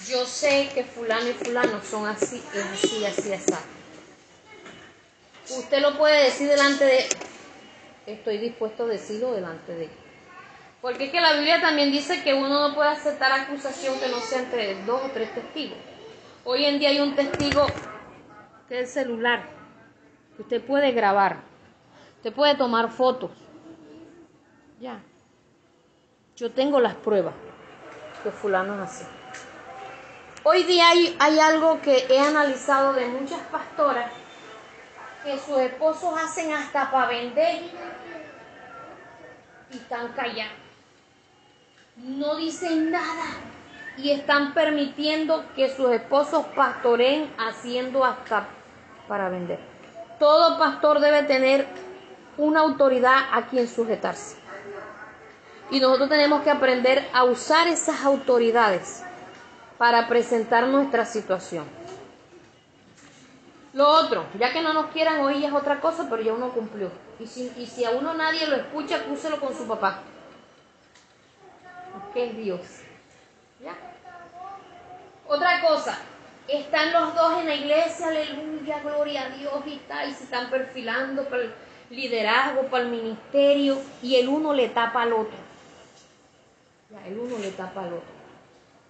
[0.06, 3.54] yo sé que fulano y fulano son así, es así, así, así.
[5.50, 7.08] Usted lo puede decir delante de...
[8.06, 9.88] Estoy dispuesto a decirlo delante de.
[10.80, 14.20] Porque es que la Biblia también dice que uno no puede aceptar acusación que no
[14.20, 15.78] sea entre dos o tres testigos.
[16.44, 17.66] Hoy en día hay un testigo
[18.68, 19.42] que el celular.
[20.38, 21.38] Usted puede grabar.
[22.16, 23.30] Usted puede tomar fotos.
[24.80, 25.00] Ya.
[26.36, 27.34] Yo tengo las pruebas
[28.22, 29.04] que fulano es así.
[30.44, 34.12] Hoy día hay, hay algo que he analizado de muchas pastoras
[35.24, 37.62] que sus esposos hacen hasta para vender
[39.72, 40.52] y están callados.
[41.96, 43.24] No dicen nada
[43.96, 48.46] y están permitiendo que sus esposos pastoreen haciendo hasta
[49.08, 49.58] para vender.
[50.18, 51.66] Todo pastor debe tener
[52.36, 54.36] una autoridad a quien sujetarse.
[55.70, 59.02] Y nosotros tenemos que aprender a usar esas autoridades
[59.76, 61.64] para presentar nuestra situación.
[63.74, 66.90] Lo otro, ya que no nos quieran oír es otra cosa, pero ya uno cumplió.
[67.20, 70.00] Y si, a uno nadie lo escucha, acúselo con su papá.
[72.14, 72.60] Que es Dios.
[73.60, 73.74] ¿Ya?
[75.26, 75.98] Otra cosa,
[76.48, 80.48] están los dos en la iglesia, aleluya, gloria a Dios y tal, y se están
[80.48, 81.54] perfilando para el
[81.90, 85.36] liderazgo, para el ministerio, y el uno le tapa al otro.
[86.90, 88.18] Ya, el uno le tapa al otro.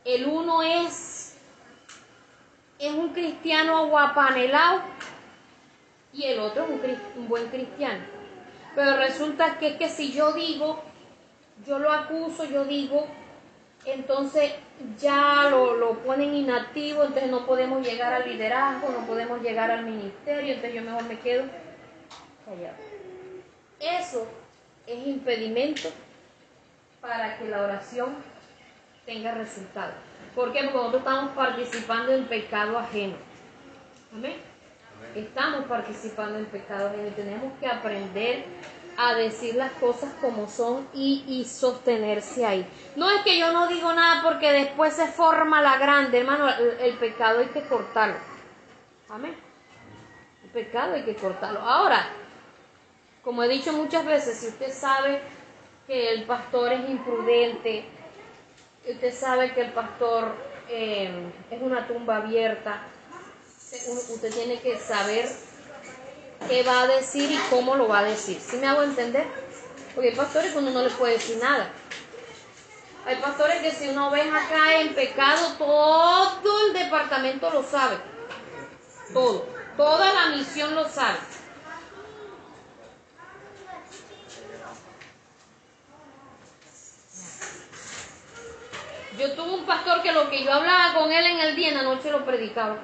[0.04, 1.36] El uno es,
[2.78, 4.82] es un cristiano aguapanelado
[6.12, 8.04] y el otro es un, un buen cristiano.
[8.76, 10.80] Pero resulta que es que si yo digo,
[11.66, 13.09] yo lo acuso, yo digo,
[13.84, 14.52] entonces
[14.98, 19.84] ya lo, lo ponen inactivo, entonces no podemos llegar al liderazgo, no podemos llegar al
[19.84, 21.44] ministerio, entonces yo mejor me quedo
[22.44, 22.76] callado.
[23.80, 24.26] Eso
[24.86, 25.88] es impedimento
[27.00, 28.16] para que la oración
[29.06, 29.92] tenga resultado.
[30.34, 30.60] ¿Por qué?
[30.60, 33.16] Porque nosotros estamos participando en pecado ajeno.
[34.12, 34.36] Amén.
[35.14, 38.44] Estamos participando en pecado ajeno y tenemos que aprender
[39.01, 42.66] a decir las cosas como son y, y, sostenerse ahí.
[42.96, 46.49] No es que yo no digo nada porque después se forma la grande, hermano,
[46.80, 48.16] el, pecado hay que cortarlo.
[49.09, 49.36] Amén.
[50.42, 51.61] El pecado hay que cortarlo.
[51.61, 52.09] Ahora,
[53.22, 55.22] como he dicho muchas veces, si usted sabe
[55.86, 57.84] que el pastor es imprudente,
[58.84, 60.34] usted sabe que el pastor
[60.68, 62.82] eh, es una tumba abierta,
[64.11, 65.28] usted tiene que saber
[66.49, 68.41] qué va a decir y cómo lo va a decir.
[68.41, 69.26] ¿Sí me hago entender?
[69.95, 71.70] Porque hay pastores que uno no le puede decir nada.
[73.05, 77.97] Hay pastores que si una oveja cae en pecado, todo el departamento lo sabe.
[79.12, 79.47] Todo.
[79.76, 81.18] Toda la misión lo sabe.
[89.18, 91.74] Yo tuve un pastor que lo que yo hablaba con él en el día, en
[91.74, 92.78] la noche lo predicaba.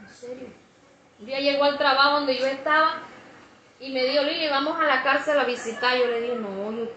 [0.00, 0.61] En serio.
[1.22, 2.94] Un día llegó al trabajo donde yo estaba
[3.78, 5.96] y me dijo, Lili, vamos a la cárcel a visitar.
[5.96, 6.88] Yo le dije, no, yo,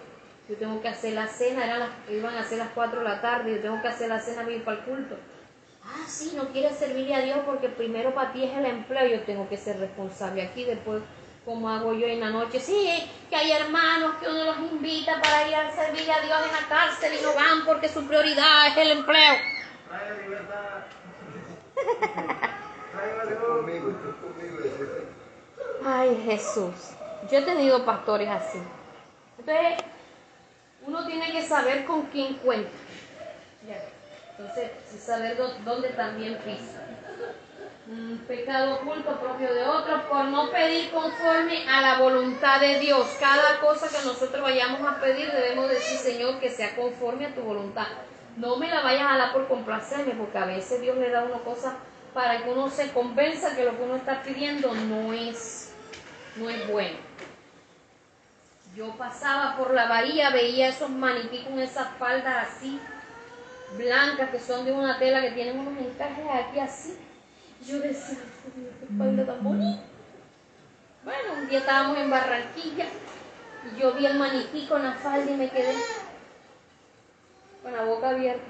[0.50, 3.22] yo tengo que hacer la cena, eran las, iban a ser las 4 de la
[3.22, 5.16] tarde, yo tengo que hacer la cena bien para el culto.
[5.84, 9.22] Ah, sí, no quieres servirle a Dios porque primero para ti es el empleo, yo
[9.26, 11.04] tengo que ser responsable aquí, después
[11.46, 12.60] como hago yo en la noche.
[12.60, 16.52] Sí, que hay hermanos que uno los invita para ir a servir a Dios en
[16.52, 19.36] la cárcel y no van porque su prioridad es el empleo.
[19.92, 20.02] Ay,
[26.24, 26.74] Jesús.
[27.32, 28.60] Yo he tenido pastores así.
[29.38, 29.84] Entonces,
[30.86, 32.70] uno tiene que saber con quién cuenta.
[34.38, 34.72] Entonces,
[35.02, 36.86] saber dónde también pisa
[37.88, 43.16] un pecado oculto propio de otro por no pedir conforme a la voluntad de Dios.
[43.20, 47.42] Cada cosa que nosotros vayamos a pedir debemos decir, Señor, que sea conforme a tu
[47.42, 47.86] voluntad.
[48.38, 51.40] No me la vayas a dar por complacerme, porque a veces Dios le da una
[51.40, 51.76] cosa
[52.16, 55.72] para que uno se convenza que lo que uno está pidiendo no es,
[56.38, 56.98] no es bueno.
[58.76, 62.80] Yo pasaba por la bahía, veía esos maniquí con esas faldas así,
[63.78, 66.98] blancas, que son de una tela que tienen unos encajes aquí así
[67.68, 68.18] yo decía,
[68.80, 69.82] qué espalda tan bonita.
[71.04, 72.86] Bueno, un día estábamos en Barranquilla
[73.66, 75.74] y yo vi el maniquí con la falda y me quedé
[77.64, 78.44] con la boca abierta.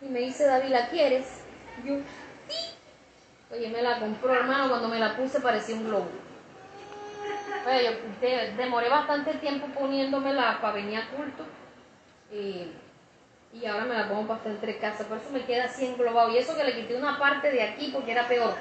[0.00, 1.26] Y me dice, David, ¿la quieres?
[1.84, 1.96] yo,
[2.48, 2.73] sí.
[3.50, 6.08] Oye, me la compró, hermano, cuando me la puse parecía un globo.
[7.66, 11.44] Oye, yo demoré bastante tiempo poniéndomela para venir a culto.
[12.32, 12.68] Y
[13.54, 15.04] y ahora me la pongo para estar entre casa.
[15.04, 16.30] Por eso me queda así englobado.
[16.30, 18.54] Y eso que le quité una parte de aquí porque era peor.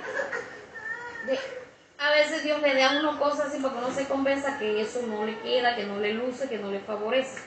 [1.98, 4.82] a veces Dios le da a uno cosas así para que uno se convenza que
[4.82, 7.42] eso no le queda, que no le luce, que no le favorece.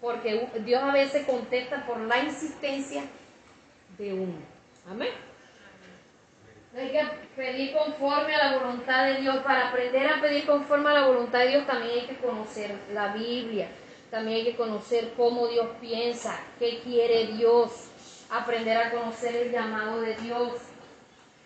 [0.00, 3.02] Porque Dios a veces contesta por la insistencia
[3.96, 4.36] de uno.
[4.90, 5.10] Amén.
[6.76, 7.04] Hay que
[7.36, 9.38] pedir conforme a la voluntad de Dios.
[9.38, 13.08] Para aprender a pedir conforme a la voluntad de Dios también hay que conocer la
[13.08, 13.68] Biblia
[14.10, 17.88] también hay que conocer cómo Dios piensa, qué quiere Dios,
[18.28, 20.52] aprender a conocer el llamado de Dios.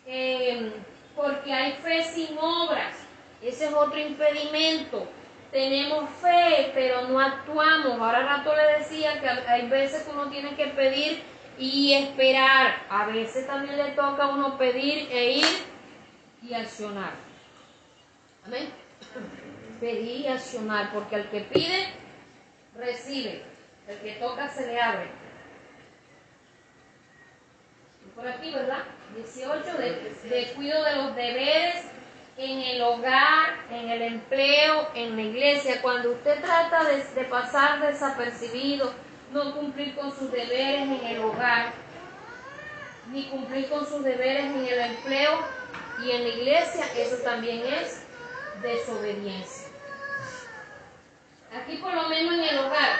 [0.07, 0.73] Em,
[1.15, 2.97] porque hay fe sin obras,
[3.43, 5.07] ese es otro impedimento.
[5.53, 8.01] Tenemos fe, pero no actuamos.
[8.01, 11.23] Ahora rato le decía que hay veces que uno tiene que pedir
[11.59, 12.85] y esperar.
[12.89, 15.47] A veces también le toca a uno pedir e ir
[16.43, 17.13] y accionar.
[18.47, 18.69] Amén.
[19.81, 21.87] Pedir y accionar, porque al que pide,
[22.77, 23.43] recibe.
[23.89, 25.25] El que toca se le abre.
[28.15, 28.85] por aquí, ¿verdad?
[29.17, 29.65] 18,
[30.29, 31.85] de, cuido de los deberes
[32.37, 35.83] en el hogar, en el empleo, en la iglesia.
[35.83, 38.93] Cuando usted trata de, de pasar desapercibido,
[39.35, 41.73] no cumplir con sus deberes en el hogar,
[43.11, 45.41] ni cumplir con sus deberes en el empleo
[46.05, 48.05] y en la iglesia, eso también es
[48.63, 49.69] desobediencia.
[51.53, 52.99] Aquí por lo menos en el hogar.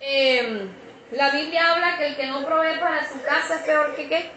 [0.00, 0.68] Em,
[1.12, 4.30] la Biblia habla que el que no provee para su casa es peor que qué?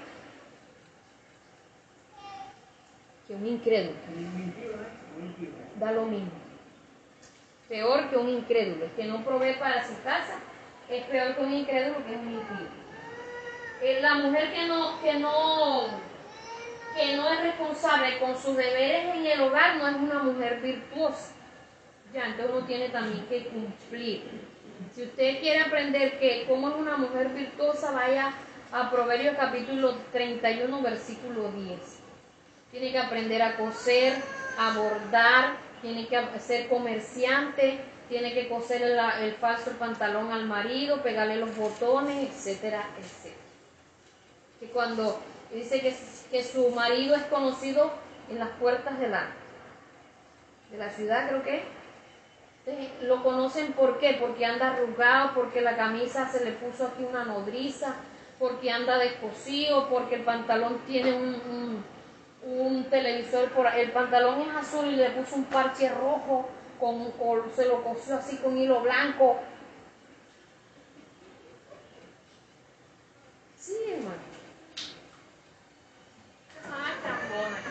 [3.28, 3.95] Que un incrédulo.
[5.78, 6.32] Da lo mismo.
[7.68, 8.86] Peor que un incrédulo.
[8.86, 10.39] El que no provee para su casa
[10.98, 12.68] es peor que un incrédulo que es un impío.
[13.82, 15.88] Eh, la mujer que no, que no,
[16.96, 21.34] que no es responsable con sus deberes en el hogar no es una mujer virtuosa.
[22.14, 24.24] Ya, entonces uno tiene también que cumplir.
[24.94, 28.34] Si usted quiere aprender que cómo es una mujer virtuosa, vaya
[28.72, 31.80] a Proverbios capítulo 31, versículo 10.
[32.72, 34.14] Tiene que aprender a coser,
[34.58, 37.80] a bordar, tiene que ser comerciante,
[38.12, 43.41] tiene que coser el, falso pantalón al marido, pegarle los botones, etcétera, etcétera.
[44.59, 45.18] Que cuando
[45.53, 45.95] dice que,
[46.30, 47.89] que su marido es conocido
[48.30, 49.28] en las puertas del la
[50.72, 51.64] de la ciudad, creo que.
[53.03, 57.24] Lo conocen por qué, porque anda arrugado, porque la camisa se le puso aquí una
[57.24, 57.95] nodriza,
[58.38, 61.84] porque anda descosido, porque el pantalón tiene un,
[62.45, 63.68] un, un televisor por.
[63.68, 66.49] El pantalón es azul y le puso un parche rojo,
[66.82, 69.40] con, se lo cosió así con hilo blanco.
[73.58, 74.32] Sí, hermano.
[77.04, 77.62] Chambonas.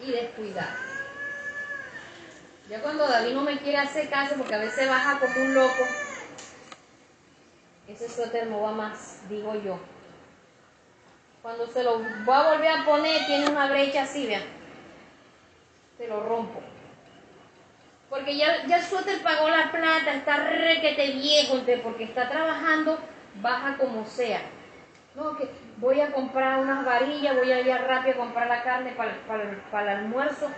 [0.00, 0.76] y descuidar.
[2.68, 5.86] Ya cuando David no me quiere hacer caso porque a veces baja como un loco,
[7.88, 9.78] ese suéter no va más, digo yo.
[11.42, 14.44] Cuando se lo va a volver a poner, tiene una brecha así, vean.
[15.98, 16.62] Se lo rompo.
[18.12, 22.98] Porque ya, ya suéter pagó la plata, está requete viejo, porque está trabajando,
[23.40, 24.42] baja como sea.
[25.14, 25.48] No, que
[25.78, 29.12] voy a comprar unas varillas, voy a ir rápido a comprar la carne para,
[29.82, 30.50] el almuerzo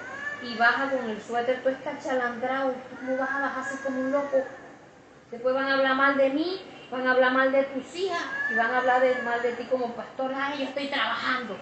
[0.42, 4.00] y baja con el suéter, tú estás chalandrado, ¿tú ¿cómo vas a bajar así como
[4.00, 4.42] un loco?
[5.30, 8.54] Después van a hablar mal de mí, van a hablar mal de tus hijas y
[8.56, 11.56] van a hablar mal de ti como pastor, ay, yo estoy trabajando.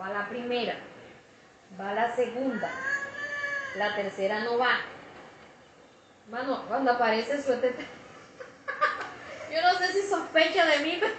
[0.00, 0.76] Va la primera,
[1.78, 2.70] va la segunda,
[3.76, 4.80] la tercera no va.
[6.30, 7.74] Mano, cuando aparece suéter,
[9.52, 11.12] yo no sé si sospecha de mí, pero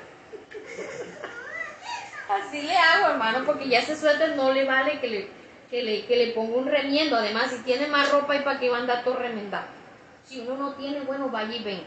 [2.39, 5.29] así le hago, hermano, porque ya ese suéter no le vale que le,
[5.69, 7.17] que le, que le ponga un remiendo.
[7.17, 9.65] Además, si tiene más ropa, ¿y para qué va a andar todo remendado?
[10.23, 11.83] Si uno no tiene, bueno, vaya y venga.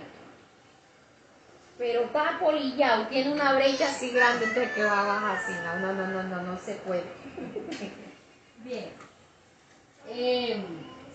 [1.79, 5.53] Pero está polillado, tiene una brecha así grande, entonces que va a bajar así.
[5.65, 7.05] No, no, no, no, no, no se puede.
[8.65, 8.93] Bien.
[10.09, 10.63] Eh,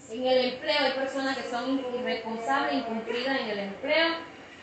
[0.10, 4.16] en el empleo hay personas que son irresponsables, incumplidas en el empleo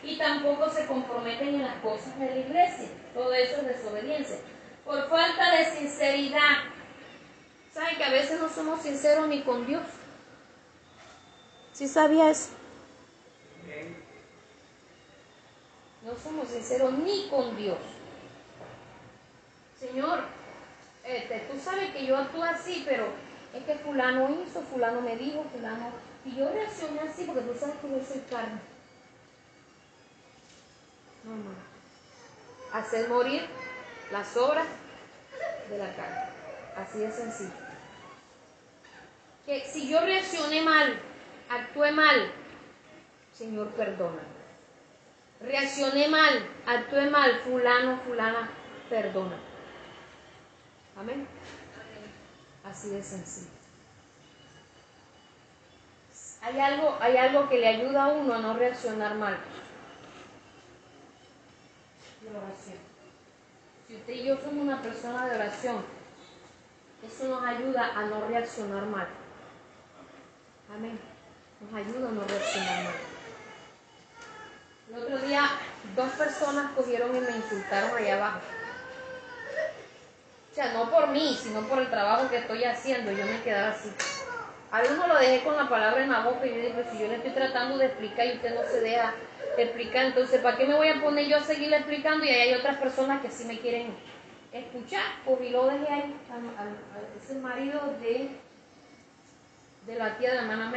[0.03, 2.89] y tampoco se comprometen en las cosas de la iglesia.
[3.13, 4.37] Todo eso es desobediencia.
[4.85, 6.63] Por falta de sinceridad.
[7.73, 9.83] ¿Saben que a veces no somos sinceros ni con Dios?
[11.73, 12.49] ¿Sí sabía eso?
[16.03, 17.77] No somos sinceros ni con Dios.
[19.79, 20.23] Señor,
[21.03, 23.07] este, tú sabes que yo actúo así, pero
[23.57, 25.91] es que fulano hizo, fulano me dijo, fulano...
[26.25, 28.59] Y yo reaccioné así porque tú sabes que yo soy carne.
[31.23, 32.77] No, no.
[32.77, 33.43] Hacer morir
[34.11, 34.67] las obras
[35.69, 36.21] de la carne.
[36.75, 37.51] Así de sencillo.
[39.45, 40.99] Que si yo reaccioné mal,
[41.49, 42.31] actué mal,
[43.33, 44.37] Señor, perdóname.
[45.39, 48.49] Reaccioné mal, actué mal, fulano, fulana,
[48.89, 49.37] perdona.
[50.97, 51.27] Amén.
[52.69, 53.51] Así de sencillo.
[56.41, 59.37] Hay algo, hay algo que le ayuda a uno a no reaccionar mal.
[62.31, 62.77] La oración.
[63.87, 65.83] Si usted y yo somos una persona de oración,
[67.05, 69.07] eso nos ayuda a no reaccionar mal.
[70.73, 70.99] Amén.
[71.61, 72.93] Nos ayuda a no reaccionar mal.
[74.89, 75.49] El otro día,
[75.95, 78.56] dos personas cogieron y me insultaron allá abajo.
[80.57, 83.11] Sea, no por mí, sino por el trabajo que estoy haciendo.
[83.11, 83.91] Yo me quedaba así.
[84.71, 86.97] A uno lo dejé con la palabra en la boca y yo dije, pues si
[86.97, 89.13] yo le estoy tratando de explicar y usted no se deja
[89.55, 92.25] explicar, entonces ¿para qué me voy a poner yo a seguirle explicando?
[92.25, 93.93] Y ahí hay otras personas que sí me quieren
[94.51, 95.03] escuchar.
[95.25, 96.15] Pues y lo dejé ahí.
[96.31, 98.29] al- al- al- es el marido de,
[99.85, 100.73] de la tía de la hermana.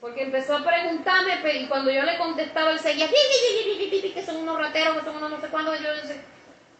[0.00, 3.90] Porque empezó a preguntarme y cuando yo le contestaba, él seguía, "Pi, pi, pi, pi,
[3.90, 5.74] pi, pi, que son unos rateros, que son unos no sé cuándo.
[5.76, 6.16] Yo decía,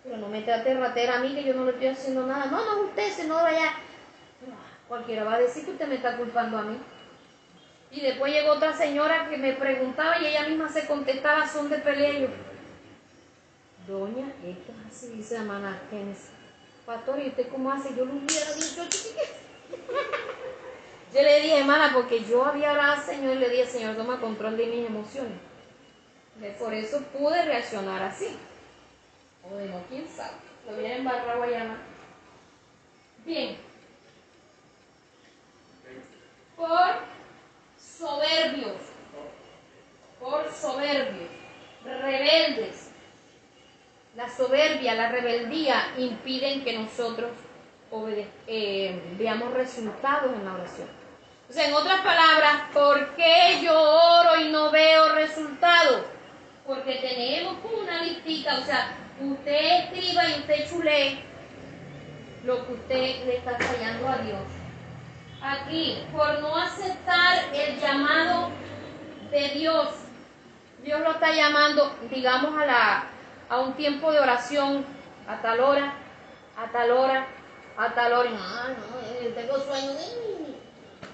[0.03, 2.47] pero no me trate ratera a mí, que yo no le estoy haciendo nada.
[2.47, 3.13] No, no es usted.
[3.27, 3.75] Pero, ah,
[4.89, 6.77] Cualquiera va a decir que usted me está culpando a mí.
[7.91, 11.79] Y después llegó otra señora que me preguntaba y ella misma se contestaba, son de
[11.79, 12.29] pelea.
[13.87, 16.31] Doña, esto es así, dice hermana Genesis.
[16.87, 17.95] Pastor, ¿y usted cómo hace?
[17.95, 18.83] Yo lo hubiera dicho.
[21.15, 24.19] Yo le dije, hermana, porque yo había orado al Señor y le dije, Señor, toma
[24.19, 25.39] control de mis emociones.
[26.59, 28.35] Por eso pude reaccionar así.
[29.51, 30.37] O de no, quién sabe.
[30.67, 31.79] Lo hubiera embarrado allá más.
[33.25, 33.57] Bien.
[36.57, 36.93] Por
[37.79, 38.77] soberbios.
[40.21, 41.31] Por soberbios.
[41.85, 42.91] Rebeldes.
[44.15, 47.31] La soberbia, la rebeldía impiden que nosotros
[48.47, 50.89] eh, veamos resultados en la oración.
[51.49, 56.03] O sea, en otras palabras, ¿por qué yo oro y no veo resultados?
[56.67, 61.19] Porque tenemos una listita, o sea, usted escriba y usted chulee
[62.45, 64.43] lo que usted le está fallando a Dios.
[65.43, 68.51] Aquí, por no aceptar el llamado
[69.31, 69.89] de Dios,
[70.83, 73.05] Dios lo está llamando, digamos, a, la,
[73.49, 74.85] a un tiempo de oración,
[75.29, 75.95] a tal hora,
[76.57, 77.27] a tal hora,
[77.77, 78.77] a tal hora, "Ay,
[79.29, 79.93] no, tengo sueño,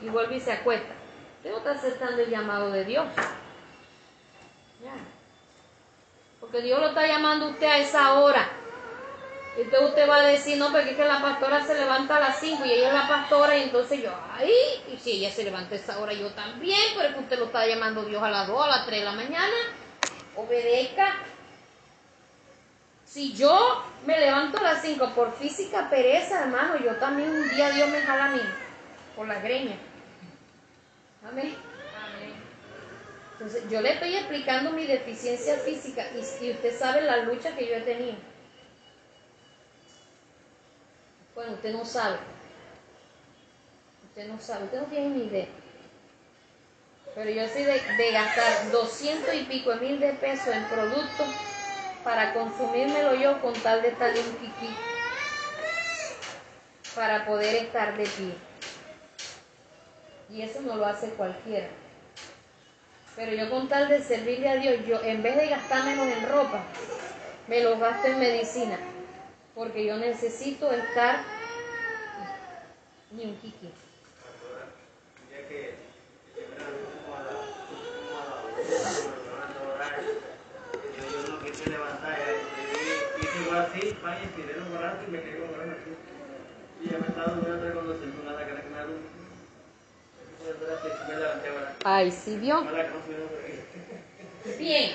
[0.02, 0.94] y vuelve y se acuesta.
[1.38, 3.06] Usted no está aceptando el llamado de Dios.
[4.82, 4.92] Ya.
[6.40, 8.48] Porque Dios lo está llamando a usted a esa hora.
[9.56, 12.38] Entonces usted va a decir, no, porque es que la pastora se levanta a las
[12.38, 14.52] 5 y ella es la pastora y entonces yo, ay,
[14.92, 17.46] y si ella se levanta a esa hora, yo también, pero es que usted lo
[17.46, 19.56] está llamando Dios a las 2, a las 3 de la mañana.
[20.36, 21.16] Obedezca.
[23.04, 27.70] Si yo me levanto a las 5 por física pereza, hermano, yo también un día
[27.70, 28.42] Dios me jala a mí,
[29.16, 29.76] por la greña.
[31.28, 31.67] Amén.
[33.38, 37.76] Entonces, yo le estoy explicando mi deficiencia física y, usted sabe la lucha que yo
[37.76, 38.16] he tenido.
[41.36, 42.16] Bueno, usted no sabe.
[44.08, 45.46] Usted no sabe, usted no tiene ni idea.
[47.14, 51.28] Pero yo soy de, gastar 200 y pico mil de pesos en productos
[52.02, 54.76] para consumírmelo yo con tal de estar un kiki
[56.96, 58.34] para poder estar de pie.
[60.28, 61.68] Y eso no lo hace cualquiera.
[63.18, 66.28] Pero yo con tal de servirle a Dios, yo en vez de gastar menos en
[66.28, 66.62] ropa,
[67.48, 68.78] me los gasto en medicina.
[69.56, 71.24] Porque yo necesito estar
[73.10, 73.72] ni un kiki.
[75.48, 75.74] Que
[81.70, 81.78] la
[83.50, 85.90] la así, pa, y estiré los brazos y me quedé con así.
[86.84, 88.86] Y ya me estaba durmiendo cuando sentí una lágrima que me dio.
[88.86, 89.16] Me levanté
[90.14, 90.27] ahora.
[91.84, 92.60] Ay, sí vio.
[94.58, 94.92] Bien,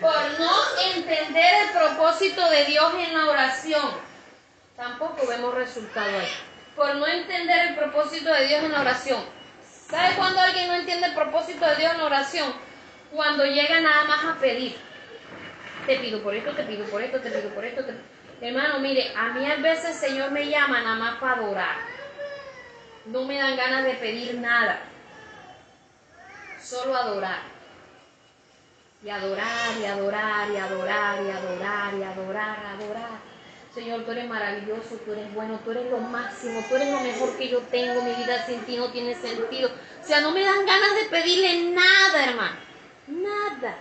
[0.00, 0.50] por no
[0.94, 3.90] entender el propósito de Dios en la oración,
[4.76, 6.28] tampoco vemos resultado ahí.
[6.76, 9.24] Por no entender el propósito de Dios en la oración.
[9.90, 12.52] ¿Sabe cuándo alguien no entiende el propósito de Dios en la oración?
[13.12, 14.76] Cuando llega nada más a pedir.
[15.86, 17.84] Te pido por esto, te pido por esto, te pido por esto.
[17.84, 21.76] te- Hermano, mire, a mí a veces el Señor me llama nada más para adorar.
[23.06, 24.80] No me dan ganas de pedir nada.
[26.60, 27.54] Solo adorar
[29.04, 33.34] y adorar y adorar y adorar y adorar y adorar, adorar.
[33.74, 37.36] Señor, tú eres maravilloso, tú eres bueno, tú eres lo máximo, tú eres lo mejor
[37.36, 39.68] que yo tengo, mi vida sin ti no tiene sentido.
[40.02, 42.56] O sea, no me dan ganas de pedirle nada, hermano,
[43.08, 43.78] nada.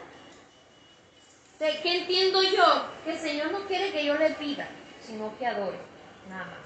[1.60, 2.88] ¿Qué entiendo yo?
[3.06, 4.68] Que el Señor no quiere que yo le pida,
[5.00, 5.78] sino que adore,
[6.28, 6.63] nada.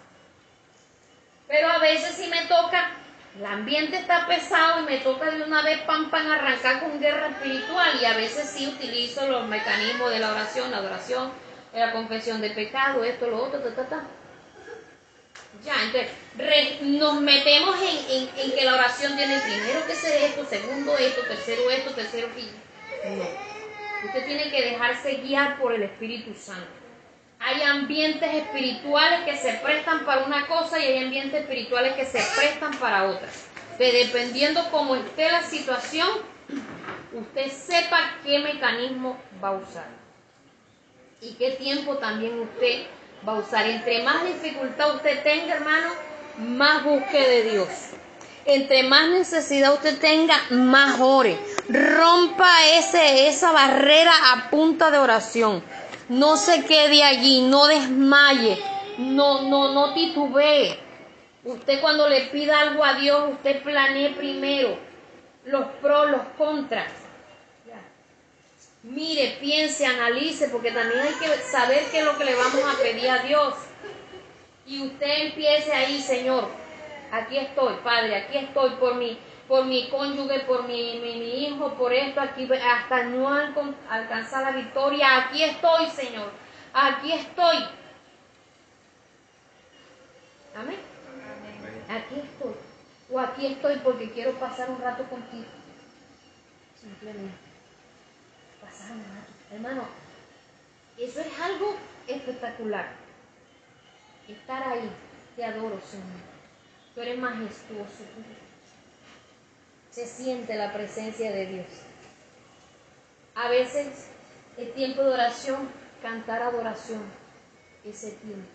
[1.47, 2.91] Pero a veces sí me toca,
[3.37, 7.27] el ambiente está pesado y me toca de una vez pam pam arrancar con guerra
[7.29, 11.31] espiritual y a veces sí utilizo los mecanismos de la oración, la adoración,
[11.73, 14.03] la confesión de pecado, esto, lo otro, ta, ta, ta.
[15.63, 20.45] Ya, entonces nos metemos en, en- en que la oración tiene primero que ser esto,
[20.45, 22.43] segundo esto, tercero esto, tercero que...
[23.09, 23.27] No.
[24.03, 26.67] Usted tiene que dejarse guiar por el Espíritu Santo.
[27.39, 32.21] Hay ambientes espirituales que se prestan para una cosa y hay ambientes espirituales que se
[32.35, 33.27] prestan para otra.
[33.77, 36.07] Dependiendo cómo esté la situación,
[37.13, 39.87] usted sepa qué mecanismo va a usar.
[41.21, 42.87] Y qué tiempo también usted
[43.27, 43.65] va a usar.
[43.67, 45.89] Entre más dificultad usted tenga, hermano,
[46.39, 47.67] más busque de Dios.
[48.45, 51.37] Entre más necesidad usted tenga, más ore.
[51.69, 55.61] Rompa ese, esa barrera a punta de oración.
[56.09, 58.57] No se quede allí, no desmaye,
[58.97, 60.79] no, no, no titubee.
[61.43, 64.77] Usted cuando le pida algo a Dios, usted planee primero
[65.45, 66.91] los pros, los contras.
[68.83, 72.81] Mire, piense, analice, porque también hay que saber qué es lo que le vamos a
[72.81, 73.53] pedir a Dios.
[74.65, 76.47] Y usted empiece ahí, Señor,
[77.11, 79.17] aquí estoy, Padre, aquí estoy por mi,
[79.47, 84.43] por mi cónyuge, por mi, mi, mi hijo, por esto, aquí hasta no alcan- alcanzar
[84.43, 85.17] la victoria.
[85.25, 86.31] Aquí estoy, Señor,
[86.73, 87.57] aquí estoy.
[90.55, 90.77] Amén.
[91.89, 92.55] Aquí estoy.
[93.09, 95.45] O aquí estoy porque quiero pasar un rato contigo.
[96.79, 97.37] Simplemente.
[98.61, 99.31] Pasar un rato.
[99.51, 99.83] Hermano,
[100.97, 102.89] eso es algo espectacular.
[104.27, 104.91] Estar ahí.
[105.35, 106.05] Te adoro, Señor.
[106.95, 108.03] Tú eres majestuoso.
[109.97, 111.65] Se siente la presencia de Dios.
[113.33, 114.09] A veces
[114.55, 115.71] es tiempo de oración,
[116.03, 117.01] cantar adoración.
[117.83, 118.47] Ese tiempo.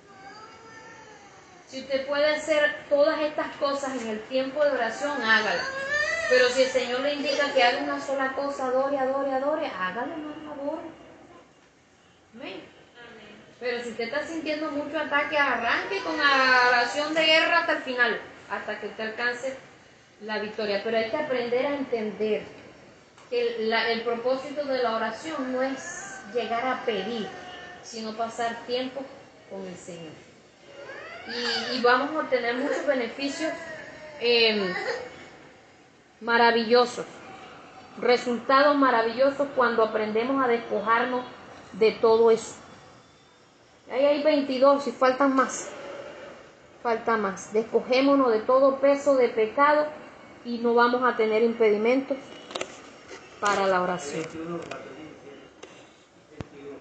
[1.66, 5.64] Si usted puede hacer todas estas cosas en el tiempo de oración, hágala.
[6.30, 10.16] Pero si el Señor le indica que haga una sola cosa, adore, adore, adore, hágalo,
[10.16, 10.88] no adore.
[12.36, 12.62] Amén.
[13.58, 17.82] Pero si usted está sintiendo mucho ataque, arranque con la oración de guerra hasta el
[17.82, 19.56] final, hasta que usted alcance
[20.24, 20.80] la victoria.
[20.84, 22.42] Pero hay que aprender a entender
[23.30, 23.56] que
[23.92, 27.26] el, propósito de la oración no es llegar a pedir,
[27.82, 29.02] sino pasar tiempo
[29.50, 30.12] con el Señor.
[31.28, 33.52] y, y vamos a obtener muchos beneficios
[34.20, 34.72] eh,
[36.20, 37.06] maravillosos,
[37.98, 41.24] resultados maravillosos cuando aprendemos a despojarnos
[41.72, 42.56] de todo eso.
[43.90, 45.70] Ahí hay 22 y faltan más.
[46.82, 47.52] Falta más.
[47.52, 49.86] Despojémonos de todo peso de pecado
[50.44, 52.16] y no vamos a tener impedimentos
[53.40, 54.22] para la oración.
[54.22, 54.78] 21, 14,
[56.52, 56.78] 21.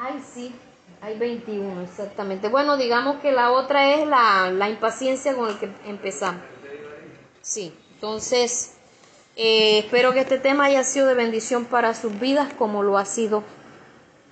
[0.00, 0.54] Ay, sí,
[1.00, 2.48] hay 21, exactamente.
[2.48, 6.42] Bueno, digamos que la otra es la, la impaciencia con la que empezamos.
[7.42, 8.74] Sí, entonces
[9.36, 13.04] eh, espero que este tema haya sido de bendición para sus vidas como lo ha
[13.04, 13.42] sido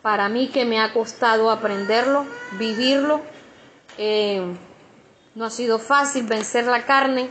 [0.03, 2.27] para mí que me ha costado aprenderlo,
[2.59, 3.21] vivirlo.
[3.97, 4.43] Eh,
[5.35, 7.31] no ha sido fácil vencer la carne,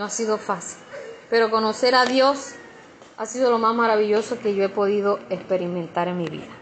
[0.00, 0.78] no ha sido fácil,
[1.28, 2.54] pero conocer a Dios
[3.18, 6.59] ha sido lo más maravilloso que yo he podido experimentar en mi vida.